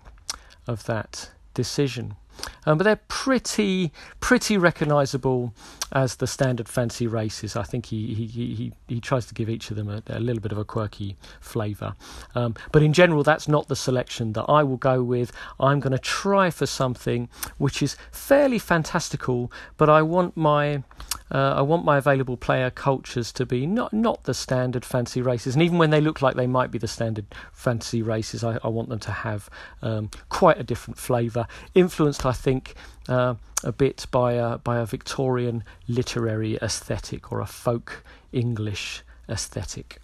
of 0.68 0.86
that 0.86 1.32
decision. 1.54 2.16
Um, 2.66 2.78
but 2.78 2.84
they're 2.84 3.02
pretty 3.08 3.92
pretty 4.20 4.58
recognisable 4.58 5.54
as 5.92 6.18
the 6.18 6.28
standard 6.28 6.70
fancy 6.70 7.08
races. 7.08 7.56
I 7.56 7.64
think 7.64 7.88
he 7.88 8.14
he, 8.14 8.26
he, 8.28 8.74
he 8.88 9.00
tries 9.00 9.26
to 9.28 9.34
give 9.34 9.50
each 9.50 9.72
of 9.72 9.78
them 9.78 9.90
a, 9.90 10.02
a 10.08 10.20
little 10.20 10.42
bit 10.42 10.52
of 10.52 10.58
a 10.58 10.66
quirky 10.66 11.16
flavour. 11.40 11.96
Um, 12.36 12.56
but 12.72 12.84
in 12.84 12.94
general, 12.94 13.24
that's 13.24 13.48
not 13.48 13.68
the 13.68 13.76
selection 13.76 14.34
that 14.34 14.46
I 14.48 14.64
will 14.64 14.78
go 14.78 15.02
with. 15.04 15.32
I'm 15.60 15.80
going 15.80 15.92
to 15.92 16.00
try 16.00 16.50
for 16.50 16.66
something 16.66 17.30
which 17.58 17.82
is 17.82 17.96
fairly 18.12 18.60
fantastical, 18.60 19.52
but 19.78 19.90
I 19.90 20.02
want 20.02 20.38
my 20.38 20.84
uh, 21.32 21.54
I 21.58 21.62
want 21.62 21.86
my 21.86 21.98
available 21.98 22.38
player 22.38 22.70
cultures 22.70 23.32
to 23.34 23.46
be 23.46 23.66
not 23.66 23.94
not 23.94 24.24
the 24.24 24.34
standard 24.34 24.84
fantasy 24.84 25.22
races, 25.22 25.56
and 25.56 25.64
even 25.64 25.78
when 25.78 25.90
they 25.90 26.02
look 26.02 26.22
like 26.22 26.36
they 26.36 26.48
might 26.48 26.72
be 26.72 26.80
the 26.80 26.88
standard 26.88 27.26
fantasy 27.52 28.02
races, 28.02 28.44
I, 28.44 28.60
I 28.64 28.68
want 28.68 28.90
them 28.90 29.00
to 29.00 29.12
have 29.12 29.50
um, 29.82 30.10
quite 30.30 30.60
a 30.60 30.64
different 30.64 30.98
flavour, 30.98 31.48
influenced, 31.76 32.26
I 32.26 32.32
think, 32.32 32.76
uh, 33.08 33.36
a 33.64 33.72
bit 33.72 34.06
by 34.12 34.34
a 34.34 34.58
by 34.58 34.80
a 34.80 34.86
Victorian 34.86 35.64
literary 35.88 36.58
aesthetic 36.62 37.32
or 37.32 37.42
a 37.42 37.46
folk 37.46 38.04
English 38.32 39.04
aesthetic. 39.28 40.02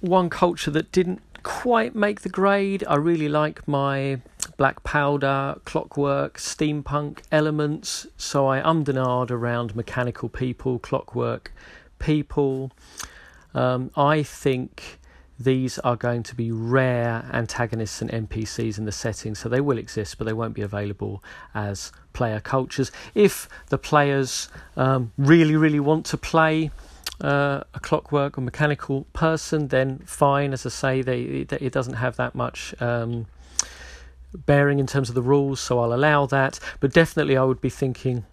One 0.00 0.30
culture 0.30 0.70
that 0.70 0.92
didn't 0.92 1.20
quite 1.42 1.94
make 1.94 2.20
the 2.20 2.28
grade. 2.28 2.84
I 2.86 2.96
really 2.96 3.28
like 3.28 3.66
my 3.66 4.20
black 4.60 4.82
powder, 4.84 5.58
clockwork, 5.64 6.36
steampunk 6.36 7.20
elements, 7.32 8.06
so 8.18 8.46
I 8.46 8.60
ahed 8.60 9.30
around 9.30 9.74
mechanical 9.74 10.28
people, 10.28 10.78
clockwork 10.78 11.50
people. 11.98 12.70
Um, 13.54 13.90
I 13.96 14.22
think 14.22 14.98
these 15.38 15.78
are 15.78 15.96
going 15.96 16.22
to 16.24 16.34
be 16.34 16.52
rare 16.52 17.24
antagonists 17.32 18.02
and 18.02 18.10
NPCs 18.10 18.76
in 18.76 18.84
the 18.84 18.92
setting, 18.92 19.34
so 19.34 19.48
they 19.48 19.62
will 19.62 19.78
exist, 19.78 20.18
but 20.18 20.26
they 20.26 20.34
won't 20.34 20.52
be 20.52 20.60
available 20.60 21.24
as 21.54 21.90
player 22.12 22.38
cultures. 22.38 22.92
If 23.14 23.48
the 23.70 23.78
players 23.78 24.50
um, 24.76 25.10
really, 25.16 25.56
really 25.56 25.80
want 25.80 26.04
to 26.04 26.18
play 26.18 26.70
uh, 27.22 27.62
a 27.72 27.80
clockwork 27.80 28.36
or 28.36 28.42
mechanical 28.42 29.06
person, 29.14 29.68
then 29.68 30.00
fine. 30.00 30.52
As 30.52 30.66
I 30.66 30.68
say, 30.68 31.00
they, 31.00 31.22
it, 31.22 31.52
it 31.54 31.72
doesn't 31.72 31.94
have 31.94 32.16
that 32.16 32.34
much. 32.34 32.74
Um, 32.78 33.24
bearing 34.34 34.78
in 34.78 34.86
terms 34.86 35.08
of 35.08 35.14
the 35.14 35.22
rules, 35.22 35.60
so 35.60 35.78
I'll 35.80 35.92
allow 35.92 36.26
that. 36.26 36.58
But 36.80 36.92
definitely, 36.92 37.36
I 37.36 37.44
would 37.44 37.60
be 37.60 37.70
thinking 37.70 38.24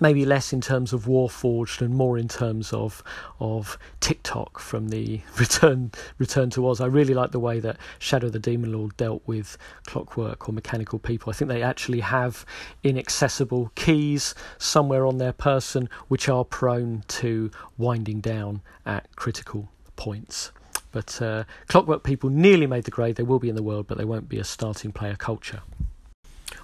maybe 0.00 0.24
less 0.24 0.52
in 0.52 0.60
terms 0.60 0.92
of 0.92 1.04
Warforged 1.04 1.80
and 1.80 1.94
more 1.94 2.18
in 2.18 2.28
terms 2.28 2.72
of 2.72 3.02
of 3.40 3.78
Tik-Tok 4.00 4.58
from 4.58 4.88
the 4.88 5.20
Return 5.38 5.92
Return 6.18 6.50
to 6.50 6.68
Oz. 6.68 6.80
I 6.80 6.86
really 6.86 7.14
like 7.14 7.30
the 7.30 7.40
way 7.40 7.60
that 7.60 7.76
Shadow 7.98 8.28
the 8.28 8.38
Demon 8.38 8.72
Lord 8.72 8.96
dealt 8.96 9.22
with 9.26 9.56
clockwork 9.86 10.48
or 10.48 10.52
mechanical 10.52 10.98
people. 10.98 11.30
I 11.30 11.34
think 11.34 11.48
they 11.48 11.62
actually 11.62 12.00
have 12.00 12.44
inaccessible 12.82 13.70
keys 13.74 14.34
somewhere 14.58 15.06
on 15.06 15.18
their 15.18 15.32
person 15.32 15.88
which 16.08 16.28
are 16.28 16.44
prone 16.44 17.04
to 17.08 17.50
winding 17.78 18.20
down 18.20 18.62
at 18.84 19.14
critical 19.16 19.70
points. 19.96 20.50
But 20.94 21.20
uh, 21.20 21.42
Clockwork 21.66 22.04
People 22.04 22.30
nearly 22.30 22.68
made 22.68 22.84
the 22.84 22.92
grade. 22.92 23.16
They 23.16 23.24
will 23.24 23.40
be 23.40 23.48
in 23.48 23.56
the 23.56 23.64
world, 23.64 23.88
but 23.88 23.98
they 23.98 24.04
won't 24.04 24.28
be 24.28 24.38
a 24.38 24.44
starting 24.44 24.92
player 24.92 25.16
culture. 25.16 25.62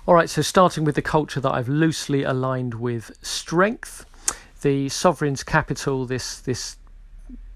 All 0.07 0.15
right, 0.15 0.31
so 0.31 0.41
starting 0.41 0.85
with 0.85 0.95
the 0.95 1.03
culture 1.03 1.41
that 1.41 1.53
I've 1.53 1.69
loosely 1.69 2.23
aligned 2.23 2.75
with 2.75 3.11
strength, 3.23 4.07
the 4.63 4.89
Sovereign's 4.89 5.43
capital, 5.43 6.07
this 6.07 6.39
this 6.39 6.77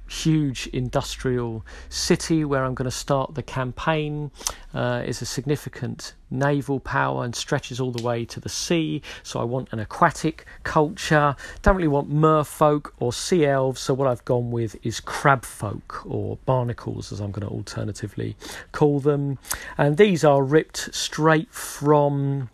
huge 0.09 0.67
industrial 0.69 1.65
city 1.89 2.45
where 2.45 2.65
I'm 2.65 2.75
going 2.75 2.91
to 2.91 2.97
start 2.97 3.35
the 3.35 3.43
campaign 3.43 4.31
uh, 4.75 5.03
is 5.05 5.23
a 5.23 5.27
significant 5.27 6.15
naval 6.31 6.81
power 6.81 7.25
and 7.25 7.35
stretches 7.35 7.81
all 7.81 7.91
the 7.91 8.03
way 8.03 8.25
to 8.27 8.41
the 8.41 8.49
sea. 8.49 9.03
So 9.23 9.41
I 9.41 9.45
want 9.45 9.69
an 9.73 9.79
aquatic 9.79 10.47
culture. 10.63 11.37
Don't 11.63 11.77
really 11.77 11.89
want 11.89 12.13
merfolk 12.13 12.91
or 12.99 13.13
sea 13.13 13.47
elves. 13.47 13.81
So 13.81 13.95
what 13.95 14.09
I've 14.09 14.25
gone 14.25 14.51
with 14.51 14.77
is 14.83 15.01
crab 15.01 15.45
folk 15.45 16.05
or 16.05 16.39
barnacles, 16.45 17.13
as 17.13 17.21
I'm 17.21 17.31
going 17.31 17.47
to 17.47 17.53
alternatively 17.53 18.37
call 18.73 19.01
them. 19.01 19.39
And 19.79 19.97
these 19.97 20.25
are 20.25 20.43
ripped 20.43 20.95
straight 20.95 21.53
from. 21.53 22.51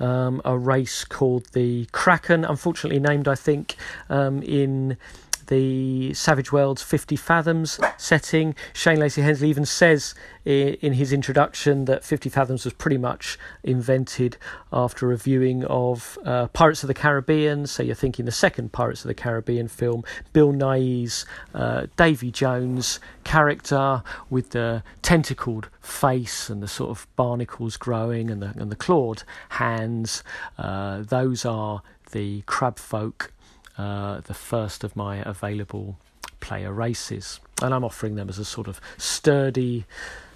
Um, 0.00 0.42
a 0.44 0.58
race 0.58 1.04
called 1.04 1.46
the 1.52 1.86
Kraken, 1.92 2.44
unfortunately 2.44 2.98
named, 2.98 3.28
I 3.28 3.36
think, 3.36 3.76
um, 4.08 4.42
in 4.42 4.96
the 5.46 6.14
Savage 6.14 6.52
Worlds 6.52 6.82
50 6.82 7.16
Fathoms 7.16 7.80
setting. 7.96 8.54
Shane 8.72 8.98
Lacey 8.98 9.22
Hensley 9.22 9.48
even 9.50 9.64
says 9.64 10.14
in 10.44 10.94
his 10.94 11.12
introduction 11.12 11.84
that 11.84 12.04
50 12.04 12.28
Fathoms 12.28 12.64
was 12.64 12.74
pretty 12.74 12.98
much 12.98 13.38
invented 13.62 14.36
after 14.72 15.12
a 15.12 15.16
viewing 15.16 15.64
of 15.66 16.18
uh, 16.24 16.48
Pirates 16.48 16.82
of 16.82 16.88
the 16.88 16.94
Caribbean. 16.94 17.66
So 17.66 17.82
you're 17.82 17.94
thinking 17.94 18.24
the 18.24 18.32
second 18.32 18.72
Pirates 18.72 19.04
of 19.04 19.08
the 19.08 19.14
Caribbean 19.14 19.68
film, 19.68 20.04
Bill 20.32 20.52
Nighy's 20.52 21.24
uh, 21.54 21.86
Davy 21.96 22.30
Jones 22.30 22.98
character 23.24 24.02
with 24.30 24.50
the 24.50 24.82
tentacled 25.02 25.68
face 25.80 26.50
and 26.50 26.62
the 26.62 26.68
sort 26.68 26.90
of 26.90 27.06
barnacles 27.16 27.76
growing 27.76 28.30
and 28.30 28.42
the, 28.42 28.52
and 28.56 28.70
the 28.70 28.76
clawed 28.76 29.24
hands. 29.50 30.24
Uh, 30.58 31.02
those 31.02 31.44
are 31.44 31.82
the 32.12 32.42
crab 32.42 32.78
folk 32.78 33.31
uh, 33.78 34.20
the 34.20 34.34
first 34.34 34.84
of 34.84 34.96
my 34.96 35.16
available 35.18 35.98
player 36.40 36.72
races. 36.72 37.40
And 37.62 37.72
I'm 37.72 37.84
offering 37.84 38.16
them 38.16 38.28
as 38.28 38.38
a 38.38 38.44
sort 38.44 38.68
of 38.68 38.80
sturdy, 38.98 39.86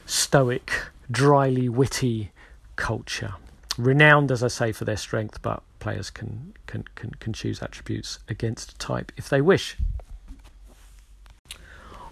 stoic, 0.06 0.72
dryly 1.10 1.68
witty 1.68 2.32
culture. 2.76 3.34
Renowned, 3.76 4.30
as 4.32 4.42
I 4.42 4.48
say, 4.48 4.72
for 4.72 4.84
their 4.84 4.96
strength, 4.96 5.42
but 5.42 5.62
players 5.80 6.10
can, 6.10 6.54
can, 6.66 6.84
can, 6.94 7.10
can 7.20 7.32
choose 7.32 7.62
attributes 7.62 8.18
against 8.28 8.78
type 8.78 9.12
if 9.16 9.28
they 9.28 9.40
wish. 9.40 9.76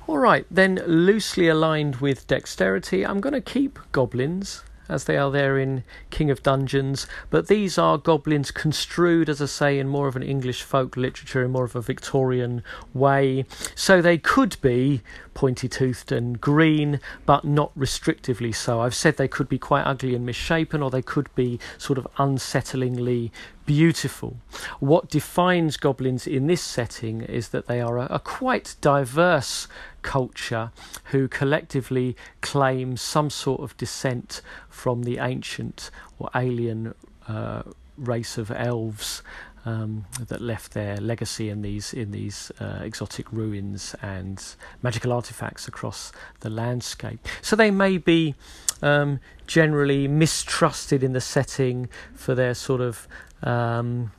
All 0.07 0.19
right, 0.19 0.45
then 0.50 0.83
loosely 0.87 1.49
aligned 1.49 1.97
with 1.97 2.26
dexterity, 2.26 3.07
I'm 3.07 3.21
going 3.21 3.33
to 3.33 3.40
keep 3.40 3.78
goblins 3.93 4.62
as 4.88 5.04
they 5.04 5.16
are 5.16 5.30
there 5.30 5.58
in 5.58 5.84
King 6.10 6.30
of 6.30 6.42
Dungeons, 6.42 7.06
but 7.30 7.48
these 7.48 7.78
are 7.78 7.98
goblins 7.98 8.50
construed, 8.50 9.28
as 9.28 9.40
I 9.40 9.46
say, 9.46 9.78
in 9.78 9.88
more 9.88 10.08
of 10.08 10.16
an 10.16 10.22
English 10.22 10.62
folk 10.62 10.96
literature, 10.96 11.44
in 11.44 11.52
more 11.52 11.64
of 11.64 11.76
a 11.76 11.80
Victorian 11.80 12.62
way. 12.92 13.44
So 13.74 14.02
they 14.02 14.18
could 14.18 14.56
be 14.60 15.02
pointy 15.34 15.68
toothed 15.68 16.12
and 16.12 16.40
green, 16.40 17.00
but 17.26 17.44
not 17.44 17.76
restrictively 17.76 18.54
so. 18.54 18.80
I've 18.80 18.94
said 18.94 19.16
they 19.16 19.28
could 19.28 19.48
be 19.48 19.58
quite 19.58 19.82
ugly 19.82 20.14
and 20.14 20.24
misshapen, 20.24 20.82
or 20.82 20.90
they 20.90 21.02
could 21.02 21.32
be 21.34 21.58
sort 21.76 21.98
of 21.98 22.06
unsettlingly 22.16 23.30
beautiful. 23.66 24.36
What 24.80 25.10
defines 25.10 25.76
goblins 25.76 26.26
in 26.26 26.46
this 26.46 26.62
setting 26.62 27.22
is 27.22 27.48
that 27.48 27.66
they 27.66 27.80
are 27.80 27.98
a, 27.98 28.06
a 28.06 28.18
quite 28.20 28.76
diverse 28.80 29.68
culture 30.02 30.70
who 31.06 31.28
collectively 31.28 32.16
claim 32.40 32.96
some 32.96 33.30
sort 33.30 33.60
of 33.60 33.76
descent 33.76 34.42
from 34.68 35.02
the 35.02 35.18
ancient 35.18 35.90
or 36.18 36.30
alien 36.34 36.94
uh, 37.26 37.62
race 37.96 38.38
of 38.38 38.50
elves 38.50 39.22
um, 39.64 40.04
that 40.28 40.40
left 40.40 40.75
their 40.75 40.97
legacy 40.99 41.49
in 41.49 41.62
these 41.62 41.92
in 41.92 42.11
these 42.11 42.52
uh, 42.61 42.80
exotic 42.83 43.33
ruins 43.33 43.94
and 44.02 44.56
magical 44.83 45.12
artifacts 45.12 45.66
across 45.66 46.12
the 46.40 46.50
landscape. 46.50 47.26
So 47.42 47.56
they 47.56 47.71
may 47.71 47.99
be 47.99 48.35
um, 48.83 49.21
generally 49.47 50.09
mistrusted 50.09 51.02
in 51.02 51.12
the 51.12 51.21
setting 51.21 51.88
for 52.14 52.35
their 52.35 52.54
sort 52.54 52.80
of 52.80 53.09
um, 53.42 54.12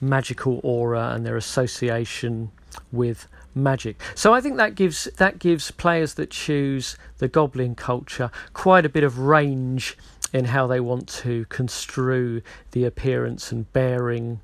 magical 0.00 0.60
aura 0.62 1.10
and 1.14 1.26
their 1.26 1.36
association 1.36 2.50
with 2.92 3.26
magic. 3.54 4.00
So 4.14 4.32
I 4.32 4.40
think 4.40 4.56
that 4.56 4.74
gives 4.74 5.04
that 5.16 5.38
gives 5.38 5.70
players 5.70 6.14
that 6.14 6.30
choose 6.30 6.96
the 7.18 7.28
goblin 7.28 7.74
culture 7.74 8.30
quite 8.52 8.86
a 8.86 8.88
bit 8.88 9.04
of 9.04 9.18
range 9.18 9.96
in 10.32 10.46
how 10.46 10.66
they 10.66 10.80
want 10.80 11.08
to 11.08 11.44
construe 11.46 12.42
the 12.72 12.84
appearance 12.84 13.52
and 13.52 13.72
bearing 13.72 14.40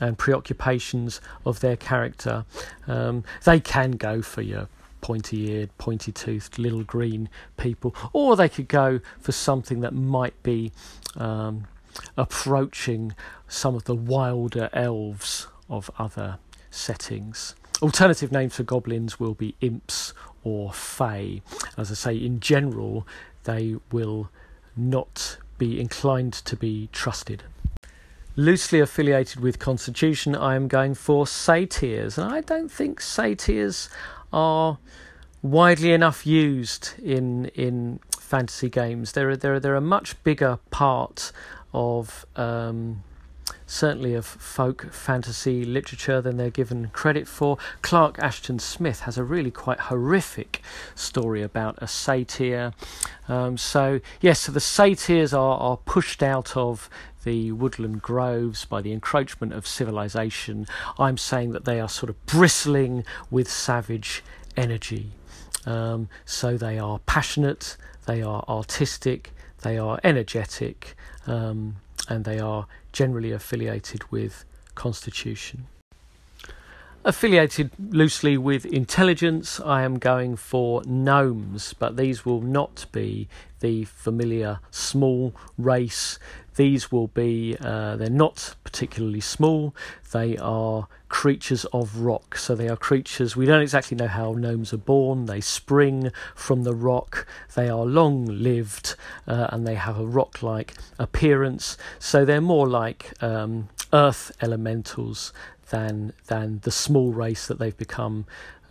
and 0.00 0.18
preoccupations 0.18 1.20
of 1.44 1.60
their 1.60 1.76
character. 1.76 2.44
Um, 2.86 3.24
they 3.44 3.60
can 3.60 3.92
go 3.92 4.22
for 4.22 4.42
your 4.42 4.68
pointy 5.00 5.50
eared, 5.50 5.76
pointy 5.78 6.12
toothed, 6.12 6.58
little 6.58 6.82
green 6.82 7.28
people, 7.56 7.94
or 8.12 8.36
they 8.36 8.48
could 8.48 8.68
go 8.68 9.00
for 9.20 9.32
something 9.32 9.80
that 9.80 9.94
might 9.94 10.40
be 10.42 10.72
um, 11.16 11.66
approaching 12.16 13.14
some 13.48 13.74
of 13.74 13.84
the 13.84 13.94
wilder 13.94 14.68
elves 14.72 15.46
of 15.68 15.90
other 15.98 16.38
settings. 16.70 17.54
Alternative 17.82 18.32
names 18.32 18.56
for 18.56 18.62
goblins 18.62 19.20
will 19.20 19.34
be 19.34 19.54
imps 19.60 20.12
or 20.42 20.72
fae. 20.72 21.40
As 21.76 21.90
I 21.90 21.94
say, 21.94 22.16
in 22.16 22.40
general, 22.40 23.06
they 23.44 23.76
will 23.92 24.30
not 24.76 25.38
be 25.58 25.80
inclined 25.80 26.32
to 26.32 26.56
be 26.56 26.88
trusted. 26.92 27.44
Loosely 28.36 28.80
affiliated 28.80 29.40
with 29.40 29.58
Constitution, 29.58 30.34
I 30.34 30.54
am 30.54 30.68
going 30.68 30.94
for 30.94 31.26
satyrs, 31.26 32.18
and 32.18 32.30
I 32.30 32.42
don't 32.42 32.70
think 32.70 33.00
satyrs 33.00 33.88
are 34.32 34.78
widely 35.42 35.92
enough 35.92 36.26
used 36.26 36.90
in 37.02 37.46
in 37.54 38.00
fantasy 38.18 38.68
games. 38.68 39.12
They're 39.12 39.36
they're 39.36 39.58
they're 39.58 39.74
a 39.74 39.80
much 39.80 40.22
bigger 40.22 40.58
part 40.70 41.32
of 41.72 42.26
um, 42.36 43.02
certainly 43.66 44.14
of 44.14 44.24
folk 44.24 44.92
fantasy 44.92 45.64
literature 45.64 46.20
than 46.20 46.36
they're 46.36 46.50
given 46.50 46.88
credit 46.88 47.26
for. 47.26 47.58
Clark 47.82 48.18
Ashton 48.20 48.58
Smith 48.58 49.00
has 49.00 49.18
a 49.18 49.24
really 49.24 49.50
quite 49.50 49.80
horrific 49.80 50.62
story 50.94 51.42
about 51.42 51.76
a 51.78 51.88
satyr. 51.88 52.72
Um, 53.28 53.58
so, 53.58 54.00
yes, 54.20 54.40
so 54.40 54.52
the 54.52 54.60
satyrs 54.60 55.34
are, 55.34 55.58
are 55.58 55.76
pushed 55.76 56.22
out 56.22 56.56
of 56.56 56.88
the 57.24 57.50
woodland 57.50 58.00
groves 58.00 58.64
by 58.64 58.80
the 58.80 58.92
encroachment 58.92 59.52
of 59.52 59.66
civilization. 59.66 60.66
I'm 60.96 61.18
saying 61.18 61.50
that 61.50 61.64
they 61.64 61.80
are 61.80 61.88
sort 61.88 62.08
of 62.08 62.26
bristling 62.26 63.04
with 63.30 63.50
savage 63.50 64.22
energy. 64.56 65.10
Um, 65.66 66.08
so 66.24 66.56
they 66.56 66.78
are 66.78 67.00
passionate, 67.00 67.76
they 68.06 68.22
are 68.22 68.44
artistic, 68.48 69.32
they 69.62 69.76
are 69.76 69.98
energetic, 70.04 70.96
um, 71.26 71.76
and 72.08 72.24
they 72.24 72.38
are 72.38 72.68
generally 72.96 73.30
affiliated 73.30 74.10
with 74.10 74.46
Constitution. 74.74 75.66
Affiliated 77.06 77.70
loosely 77.78 78.36
with 78.36 78.66
intelligence, 78.66 79.60
I 79.60 79.82
am 79.82 80.00
going 80.00 80.34
for 80.34 80.82
gnomes, 80.86 81.72
but 81.72 81.96
these 81.96 82.26
will 82.26 82.40
not 82.40 82.86
be 82.90 83.28
the 83.60 83.84
familiar 83.84 84.58
small 84.72 85.32
race 85.56 86.18
these 86.56 86.90
will 86.90 87.08
be, 87.08 87.56
uh, 87.60 87.96
they're 87.96 88.10
not 88.10 88.56
particularly 88.64 89.20
small, 89.20 89.74
they 90.12 90.36
are 90.38 90.88
creatures 91.08 91.64
of 91.66 91.98
rock. 91.98 92.36
So 92.36 92.54
they 92.54 92.68
are 92.68 92.76
creatures, 92.76 93.36
we 93.36 93.46
don't 93.46 93.62
exactly 93.62 93.96
know 93.96 94.08
how 94.08 94.32
gnomes 94.32 94.72
are 94.72 94.78
born, 94.78 95.26
they 95.26 95.40
spring 95.40 96.10
from 96.34 96.64
the 96.64 96.74
rock, 96.74 97.26
they 97.54 97.68
are 97.68 97.84
long 97.84 98.26
lived, 98.26 98.96
uh, 99.26 99.48
and 99.50 99.66
they 99.66 99.74
have 99.74 99.98
a 99.98 100.06
rock 100.06 100.42
like 100.42 100.74
appearance. 100.98 101.76
So 101.98 102.24
they're 102.24 102.40
more 102.40 102.66
like 102.66 103.12
um, 103.22 103.68
earth 103.92 104.32
elementals 104.40 105.32
than, 105.70 106.12
than 106.26 106.60
the 106.60 106.70
small 106.70 107.12
race 107.12 107.46
that 107.46 107.58
they've 107.58 107.76
become. 107.76 108.26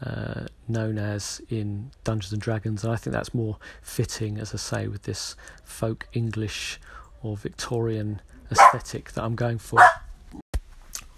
Uh, 0.05 0.47
known 0.67 0.97
as 0.97 1.41
in 1.47 1.89
Dungeons 2.03 2.33
and 2.33 2.41
Dragons, 2.41 2.83
and 2.83 2.91
I 2.91 2.97
think 2.97 3.13
that's 3.13 3.33
more 3.33 3.57
fitting, 3.81 4.37
as 4.37 4.53
I 4.53 4.57
say, 4.57 4.87
with 4.89 5.03
this 5.03 5.37
folk 5.63 6.05
English 6.11 6.81
or 7.23 7.37
Victorian 7.37 8.21
aesthetic 8.51 9.13
that 9.13 9.23
I'm 9.23 9.35
going 9.35 9.57
for. 9.57 9.79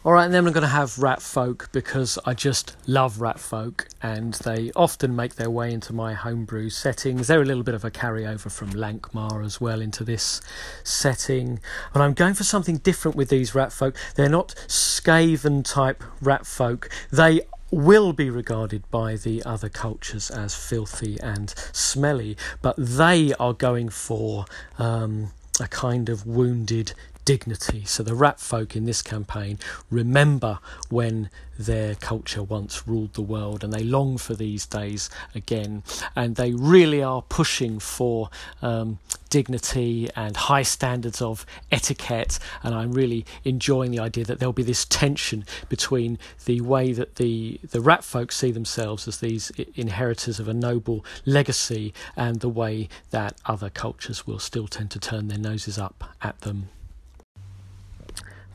Alright, 0.08 0.24
and 0.24 0.34
then 0.34 0.48
I'm 0.48 0.54
going 0.54 0.62
to 0.62 0.70
have 0.70 0.98
rat 1.00 1.22
folk 1.22 1.68
because 1.74 2.18
I 2.24 2.34
just 2.34 2.78
love 2.88 3.20
rat 3.20 3.42
folk 3.42 3.90
and 4.02 4.36
they 4.36 4.72
often 4.74 5.18
make 5.18 5.36
their 5.36 5.50
way 5.50 5.74
into 5.74 5.92
my 5.92 6.14
homebrew 6.14 6.70
settings. 6.70 7.28
They're 7.28 7.42
a 7.42 7.46
little 7.46 7.62
bit 7.62 7.76
of 7.76 7.84
a 7.84 7.92
carryover 7.92 8.50
from 8.50 8.70
Lankhmar 8.70 9.44
as 9.44 9.60
well 9.60 9.82
into 9.82 10.06
this 10.06 10.40
setting. 10.86 11.60
And 11.94 12.02
I'm 12.02 12.14
going 12.14 12.36
for 12.36 12.46
something 12.46 12.78
different 12.78 13.18
with 13.18 13.28
these 13.28 13.54
rat 13.54 13.74
folk. 13.74 13.98
They're 14.16 14.30
not 14.30 14.56
Skaven 14.70 15.66
type 15.66 16.02
rat 16.22 16.46
folk. 16.46 16.90
They 17.12 17.42
will 17.70 18.14
be 18.14 18.30
regarded 18.30 18.90
by 18.90 19.18
the 19.18 19.44
other 19.44 19.68
cultures 19.68 20.32
as 20.32 20.56
filthy 20.56 21.20
and 21.20 21.54
smelly, 21.74 22.38
but 22.62 22.76
they 22.78 23.34
are 23.42 23.52
going 23.52 23.90
for 23.90 24.46
um, 24.80 25.34
a 25.60 25.68
kind 25.68 26.08
of 26.08 26.26
wounded 26.26 26.94
dignity. 27.28 27.84
So 27.84 28.04
the 28.04 28.16
rat 28.16 28.40
folk 28.40 28.74
in 28.74 28.86
this 28.86 29.02
campaign 29.02 29.60
remember 29.92 30.60
when 30.88 31.30
their 31.60 31.96
culture 31.96 32.42
once 32.42 32.88
ruled 32.88 33.16
the 33.16 33.22
world 33.22 33.66
and 33.66 33.74
they 33.74 33.84
long 33.84 34.18
for 34.18 34.34
these 34.34 34.66
days 34.66 35.10
again. 35.36 35.84
And 36.16 36.38
they 36.38 36.54
really 36.54 37.04
are 37.04 37.22
pushing 37.22 37.80
for 37.80 38.30
um, 38.62 39.00
dignity 39.30 40.08
and 40.16 40.38
high 40.38 40.64
standards 40.64 41.22
of 41.22 41.46
etiquette. 41.70 42.40
And 42.64 42.74
I'm 42.74 42.94
really 42.94 43.26
enjoying 43.44 43.92
the 43.92 44.00
idea 44.00 44.24
that 44.24 44.40
there'll 44.40 44.54
be 44.54 44.64
this 44.64 44.86
tension 44.86 45.44
between 45.68 46.18
the 46.46 46.62
way 46.62 46.94
that 46.94 47.18
the, 47.18 47.60
the 47.62 47.82
rat 47.82 48.06
folk 48.06 48.32
see 48.32 48.52
themselves 48.52 49.06
as 49.06 49.18
these 49.18 49.52
inheritors 49.76 50.40
of 50.40 50.48
a 50.48 50.54
noble 50.54 51.04
legacy 51.26 51.94
and 52.16 52.40
the 52.40 52.48
way 52.48 52.88
that 53.10 53.36
other 53.46 53.70
cultures 53.70 54.26
will 54.26 54.40
still 54.40 54.70
tend 54.70 54.92
to 54.92 55.00
turn 55.00 55.28
their 55.28 55.38
noses 55.38 55.78
up 55.78 56.16
at 56.22 56.40
them. 56.40 56.70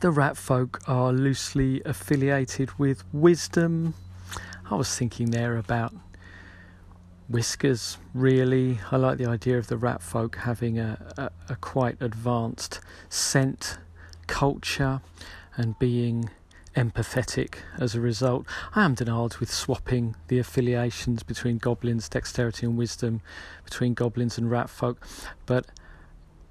The 0.03 0.11
rat 0.11 0.35
folk 0.35 0.81
are 0.85 1.13
loosely 1.13 1.81
affiliated 1.85 2.77
with 2.77 3.05
wisdom. 3.13 3.93
I 4.69 4.75
was 4.75 4.93
thinking 4.93 5.31
there 5.31 5.55
about 5.55 5.95
whiskers, 7.29 7.97
really. 8.13 8.79
I 8.91 8.97
like 8.97 9.17
the 9.17 9.27
idea 9.27 9.57
of 9.57 9.67
the 9.67 9.77
rat 9.77 10.03
folk 10.03 10.35
having 10.35 10.77
a, 10.77 10.99
a, 11.17 11.53
a 11.53 11.55
quite 11.55 11.95
advanced 12.01 12.81
scent 13.07 13.77
culture 14.27 14.99
and 15.55 15.79
being 15.79 16.29
empathetic 16.75 17.59
as 17.79 17.95
a 17.95 18.01
result. 18.01 18.45
I 18.75 18.83
am 18.83 18.95
denied 18.95 19.37
with 19.37 19.49
swapping 19.49 20.17
the 20.27 20.37
affiliations 20.37 21.23
between 21.23 21.59
goblins, 21.59 22.09
dexterity, 22.09 22.65
and 22.65 22.77
wisdom, 22.77 23.21
between 23.63 23.93
goblins 23.93 24.37
and 24.37 24.51
rat 24.51 24.69
folk, 24.69 25.07
but 25.45 25.67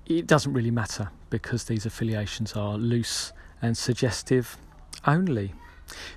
it 0.06 0.26
doesn't 0.26 0.54
really 0.54 0.70
matter 0.70 1.10
because 1.28 1.64
these 1.64 1.84
affiliations 1.84 2.54
are 2.54 2.78
loose 2.78 3.34
and 3.62 3.76
suggestive 3.76 4.58
only. 5.06 5.54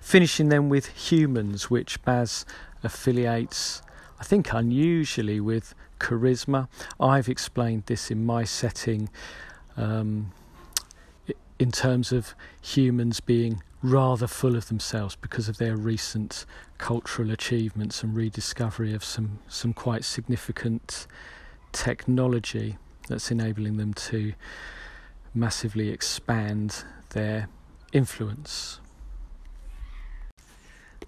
Finishing 0.01 0.49
them 0.49 0.67
with 0.67 0.87
humans, 0.87 1.69
which 1.69 2.01
Baz 2.03 2.45
affiliates, 2.83 3.81
I 4.19 4.23
think, 4.23 4.51
unusually 4.51 5.39
with 5.39 5.75
charisma. 5.99 6.67
I've 6.99 7.29
explained 7.29 7.83
this 7.85 8.11
in 8.11 8.25
my 8.25 8.43
setting 8.43 9.09
um, 9.77 10.31
in 11.59 11.71
terms 11.71 12.11
of 12.11 12.33
humans 12.61 13.19
being 13.19 13.61
rather 13.81 14.27
full 14.27 14.55
of 14.55 14.67
themselves 14.67 15.15
because 15.15 15.47
of 15.47 15.57
their 15.57 15.77
recent 15.77 16.45
cultural 16.77 17.31
achievements 17.31 18.01
and 18.03 18.15
rediscovery 18.15 18.93
of 18.93 19.03
some, 19.03 19.39
some 19.47 19.73
quite 19.73 20.03
significant 20.03 21.05
technology 21.71 22.77
that's 23.07 23.29
enabling 23.29 23.77
them 23.77 23.93
to 23.93 24.33
massively 25.33 25.89
expand 25.89 26.83
their 27.15 27.47
influence. 27.93 28.79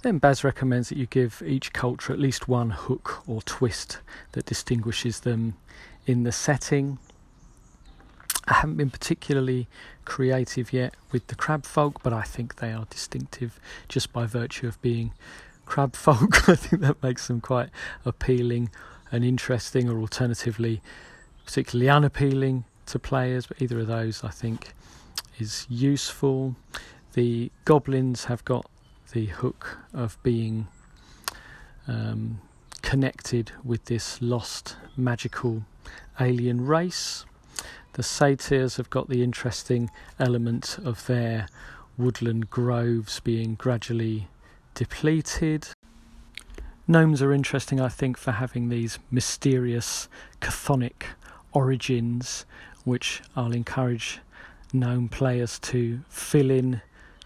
Then 0.01 0.19
Baz 0.19 0.43
recommends 0.43 0.89
that 0.89 0.97
you 0.97 1.05
give 1.05 1.43
each 1.45 1.73
culture 1.73 2.13
at 2.13 2.19
least 2.19 2.47
one 2.47 2.69
hook 2.69 3.27
or 3.27 3.41
twist 3.41 3.99
that 4.31 4.45
distinguishes 4.45 5.19
them 5.19 5.55
in 6.05 6.23
the 6.23 6.31
setting. 6.31 6.97
I 8.47 8.53
haven't 8.53 8.77
been 8.77 8.89
particularly 8.89 9.67
creative 10.05 10.71
yet 10.71 10.95
with 11.11 11.27
the 11.27 11.35
crab 11.35 11.65
folk, 11.65 12.01
but 12.03 12.13
I 12.13 12.21
think 12.21 12.55
they 12.55 12.71
are 12.71 12.85
distinctive 12.89 13.59
just 13.89 14.13
by 14.13 14.25
virtue 14.25 14.67
of 14.67 14.81
being 14.81 15.11
crab 15.65 15.93
folk. 15.93 16.47
I 16.49 16.55
think 16.55 16.81
that 16.83 17.03
makes 17.03 17.27
them 17.27 17.41
quite 17.41 17.69
appealing 18.05 18.69
and 19.11 19.25
interesting, 19.25 19.89
or 19.89 19.99
alternatively, 19.99 20.81
particularly 21.45 21.89
unappealing 21.89 22.63
to 22.85 22.97
players. 22.97 23.47
But 23.47 23.61
either 23.61 23.79
of 23.79 23.87
those, 23.87 24.23
I 24.23 24.29
think, 24.29 24.73
is 25.39 25.65
useful. 25.69 26.55
The 27.13 27.51
goblins 27.65 28.25
have 28.25 28.43
got 28.45 28.69
the 29.11 29.25
hook 29.25 29.77
of 29.93 30.17
being 30.23 30.67
um, 31.87 32.41
connected 32.81 33.51
with 33.63 33.85
this 33.85 34.21
lost 34.21 34.75
magical 34.95 35.63
alien 36.19 36.65
race. 36.65 37.25
The 37.93 38.03
satyrs 38.03 38.77
have 38.77 38.89
got 38.89 39.09
the 39.09 39.23
interesting 39.23 39.89
element 40.19 40.77
of 40.83 41.05
their 41.07 41.47
woodland 41.97 42.49
groves 42.49 43.19
being 43.19 43.55
gradually 43.55 44.27
depleted. 44.75 45.69
Gnomes 46.87 47.21
are 47.21 47.33
interesting, 47.33 47.81
I 47.81 47.89
think, 47.89 48.17
for 48.17 48.31
having 48.31 48.69
these 48.69 48.99
mysterious 49.09 50.07
chthonic 50.39 51.03
origins, 51.51 52.45
which 52.85 53.21
I'll 53.35 53.51
encourage 53.51 54.19
known 54.73 55.09
players 55.09 55.59
to 55.59 56.01
fill 56.09 56.51
in 56.51 56.81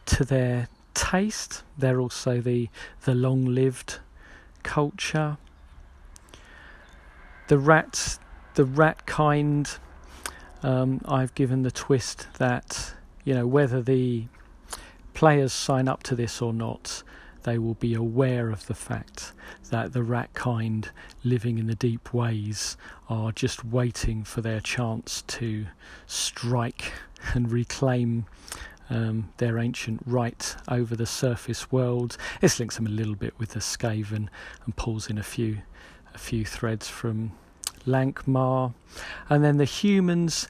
to 0.06 0.24
their 0.24 0.68
taste. 0.94 1.64
They're 1.78 2.00
also 2.00 2.42
the 2.42 2.70
the 3.04 3.16
long-lived 3.16 4.00
culture. 4.64 5.38
The 7.48 7.58
rats, 7.58 8.20
the 8.56 8.66
rat 8.66 9.06
kind. 9.06 9.70
Um, 10.64 11.02
I've 11.06 11.34
given 11.34 11.64
the 11.64 11.72
twist 11.72 12.28
that 12.38 12.94
you 13.24 13.34
know 13.34 13.48
whether 13.48 13.82
the 13.82 14.28
players 15.14 15.52
sign 15.54 15.88
up 15.88 16.04
to 16.04 16.16
this 16.16 16.42
or 16.42 16.54
not, 16.54 17.04
they 17.44 17.58
will 17.58 17.74
be 17.76 17.94
aware 17.94 18.50
of 18.50 18.68
the 18.68 18.76
fact 18.76 19.34
that 19.70 19.94
the 19.94 20.04
rat 20.04 20.34
kind 20.34 20.90
living 21.24 21.58
in 21.58 21.68
the 21.68 21.76
deep 21.76 22.14
ways 22.14 22.78
are 23.10 23.32
just 23.32 23.66
waiting 23.66 24.24
for 24.24 24.42
their 24.42 24.60
chance 24.60 25.24
to 25.24 25.66
strike 26.06 26.94
and 27.34 27.52
reclaim 27.52 28.26
um, 28.90 29.32
their 29.38 29.58
ancient 29.58 30.02
right 30.06 30.56
over 30.68 30.96
the 30.96 31.06
surface 31.06 31.72
world. 31.72 32.18
This 32.42 32.60
links 32.60 32.76
them 32.76 32.88
a 32.88 32.90
little 32.90 33.16
bit 33.16 33.38
with 33.40 33.52
the 33.52 33.60
Skaven 33.60 34.28
and 34.66 34.76
pulls 34.76 35.10
in 35.10 35.18
a 35.18 35.24
few 35.24 35.62
a 36.14 36.18
few 36.18 36.44
threads 36.44 36.90
from 36.90 37.32
Lankhmar, 37.86 38.74
And 39.30 39.44
then 39.44 39.58
the 39.58 39.66
humans 39.66 40.48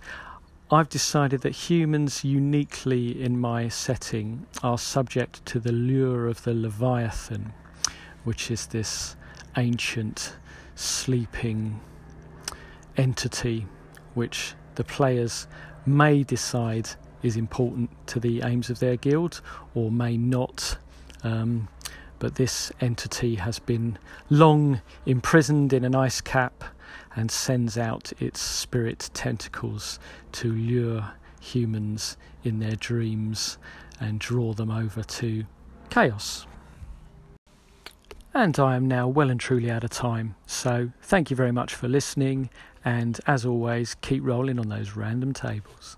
I've 0.71 0.89
decided 0.89 1.41
that 1.41 1.51
humans 1.51 2.23
uniquely 2.23 3.21
in 3.21 3.39
my 3.39 3.67
setting 3.67 4.47
are 4.63 4.77
subject 4.77 5.45
to 5.47 5.60
the 5.60 5.71
lure 5.71 6.27
of 6.27 6.43
the 6.43 6.53
Leviathan, 6.53 7.53
which 8.23 8.49
is 8.49 8.67
this 8.67 9.15
ancient 9.57 10.34
sleeping 10.75 11.81
entity 12.95 13.67
which 14.13 14.53
the 14.75 14.84
players 14.84 15.47
may 15.86 16.24
decide 16.24 16.89
is 17.24 17.38
important 17.38 17.89
to 18.08 18.20
the 18.20 18.41
aims 18.41 18.70
of 18.70 18.80
their 18.80 18.98
guild 18.98 19.41
or 19.76 19.91
may 19.91 20.17
not. 20.17 20.78
Um, 21.24 21.67
but 22.20 22.36
this 22.36 22.72
entity 22.80 23.36
has 23.36 23.60
been 23.60 23.98
long 24.30 24.82
imprisoned 25.06 25.74
in 25.74 25.84
an 25.84 25.96
ice 25.96 26.22
cap 26.22 26.63
and 27.15 27.32
sends 27.32 27.78
out 27.78 28.13
its 28.20 28.39
spirit 28.39 29.10
tentacles 29.13 30.00
to 30.34 30.52
lure 30.52 31.12
humans 31.39 32.17
in 32.44 32.60
their 32.60 32.76
dreams 32.76 33.58
and 34.00 34.20
draw 34.20 34.54
them 34.54 34.70
over 34.70 35.04
to 35.04 35.46
chaos. 35.89 36.46
And 38.34 38.58
I 38.60 38.76
am 38.76 38.88
now 38.88 39.08
well 39.08 39.30
and 39.30 39.39
truly 39.39 39.70
out 39.70 39.84
of 39.84 39.89
time, 39.89 40.36
so 40.46 40.91
thank 41.02 41.30
you 41.30 41.36
very 41.36 41.52
much 41.52 41.76
for 41.76 41.89
listening, 41.89 42.50
and 42.84 43.20
as 43.28 43.46
always, 43.46 43.96
keep 43.96 44.24
rolling 44.24 44.60
on 44.60 44.70
those 44.70 44.96
random 44.96 45.34
tables. 45.34 45.98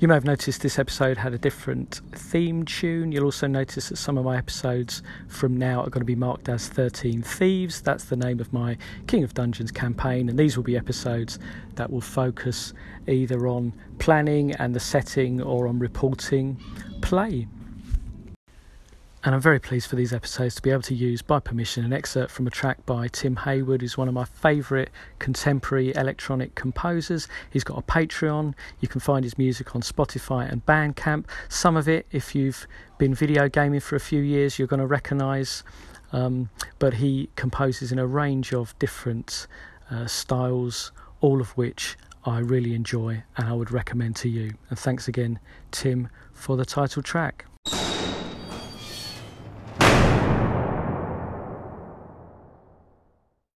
You 0.00 0.08
may 0.08 0.14
have 0.14 0.24
noticed 0.24 0.62
this 0.62 0.78
episode 0.78 1.18
had 1.18 1.34
a 1.34 1.38
different 1.38 2.00
theme 2.12 2.64
tune. 2.64 3.12
You'll 3.12 3.26
also 3.26 3.46
notice 3.46 3.90
that 3.90 3.96
some 3.96 4.16
of 4.16 4.24
my 4.24 4.38
episodes 4.38 5.02
from 5.28 5.58
now 5.58 5.82
are 5.82 5.90
going 5.90 6.00
to 6.00 6.06
be 6.06 6.14
marked 6.14 6.48
as 6.48 6.68
13 6.68 7.20
Thieves. 7.20 7.82
That's 7.82 8.04
the 8.04 8.16
name 8.16 8.40
of 8.40 8.50
my 8.50 8.78
King 9.08 9.24
of 9.24 9.34
Dungeons 9.34 9.70
campaign, 9.70 10.30
and 10.30 10.38
these 10.38 10.56
will 10.56 10.64
be 10.64 10.74
episodes 10.74 11.38
that 11.74 11.90
will 11.90 12.00
focus 12.00 12.72
either 13.08 13.46
on 13.46 13.74
planning 13.98 14.52
and 14.52 14.74
the 14.74 14.80
setting 14.80 15.42
or 15.42 15.68
on 15.68 15.78
reporting 15.78 16.58
play. 17.10 17.48
And 19.24 19.34
I'm 19.34 19.40
very 19.40 19.58
pleased 19.58 19.90
for 19.90 19.96
these 19.96 20.12
episodes 20.12 20.54
to 20.54 20.62
be 20.62 20.70
able 20.70 20.82
to 20.82 20.94
use, 20.94 21.22
by 21.22 21.40
permission, 21.40 21.84
an 21.84 21.92
excerpt 21.92 22.30
from 22.30 22.46
a 22.46 22.50
track 22.50 22.86
by 22.86 23.08
Tim 23.08 23.34
Haywood, 23.34 23.80
who's 23.80 23.98
one 23.98 24.06
of 24.06 24.14
my 24.14 24.24
favourite 24.24 24.90
contemporary 25.18 25.92
electronic 25.96 26.54
composers. 26.54 27.26
He's 27.50 27.64
got 27.64 27.78
a 27.78 27.82
Patreon. 27.82 28.54
You 28.78 28.86
can 28.86 29.00
find 29.00 29.24
his 29.24 29.36
music 29.36 29.74
on 29.74 29.82
Spotify 29.82 30.48
and 30.50 30.64
Bandcamp. 30.64 31.24
Some 31.48 31.76
of 31.76 31.88
it, 31.88 32.06
if 32.12 32.36
you've 32.36 32.68
been 32.96 33.12
video 33.12 33.48
gaming 33.48 33.80
for 33.80 33.96
a 33.96 34.00
few 34.00 34.22
years, 34.22 34.56
you're 34.56 34.68
going 34.68 34.78
to 34.78 34.86
recognise. 34.86 35.64
Um, 36.12 36.48
but 36.78 36.94
he 36.94 37.28
composes 37.34 37.90
in 37.90 37.98
a 37.98 38.06
range 38.06 38.54
of 38.54 38.78
different 38.78 39.48
uh, 39.90 40.06
styles, 40.06 40.92
all 41.20 41.40
of 41.40 41.50
which 41.56 41.96
I 42.24 42.38
really 42.38 42.74
enjoy 42.74 43.22
and 43.36 43.48
I 43.48 43.52
would 43.54 43.70
recommend 43.70 44.16
to 44.16 44.28
you. 44.28 44.52
And 44.68 44.78
thanks 44.78 45.08
again, 45.08 45.38
Tim, 45.70 46.08
for 46.40 46.56
the 46.56 46.64
title 46.64 47.02
track. 47.02 47.44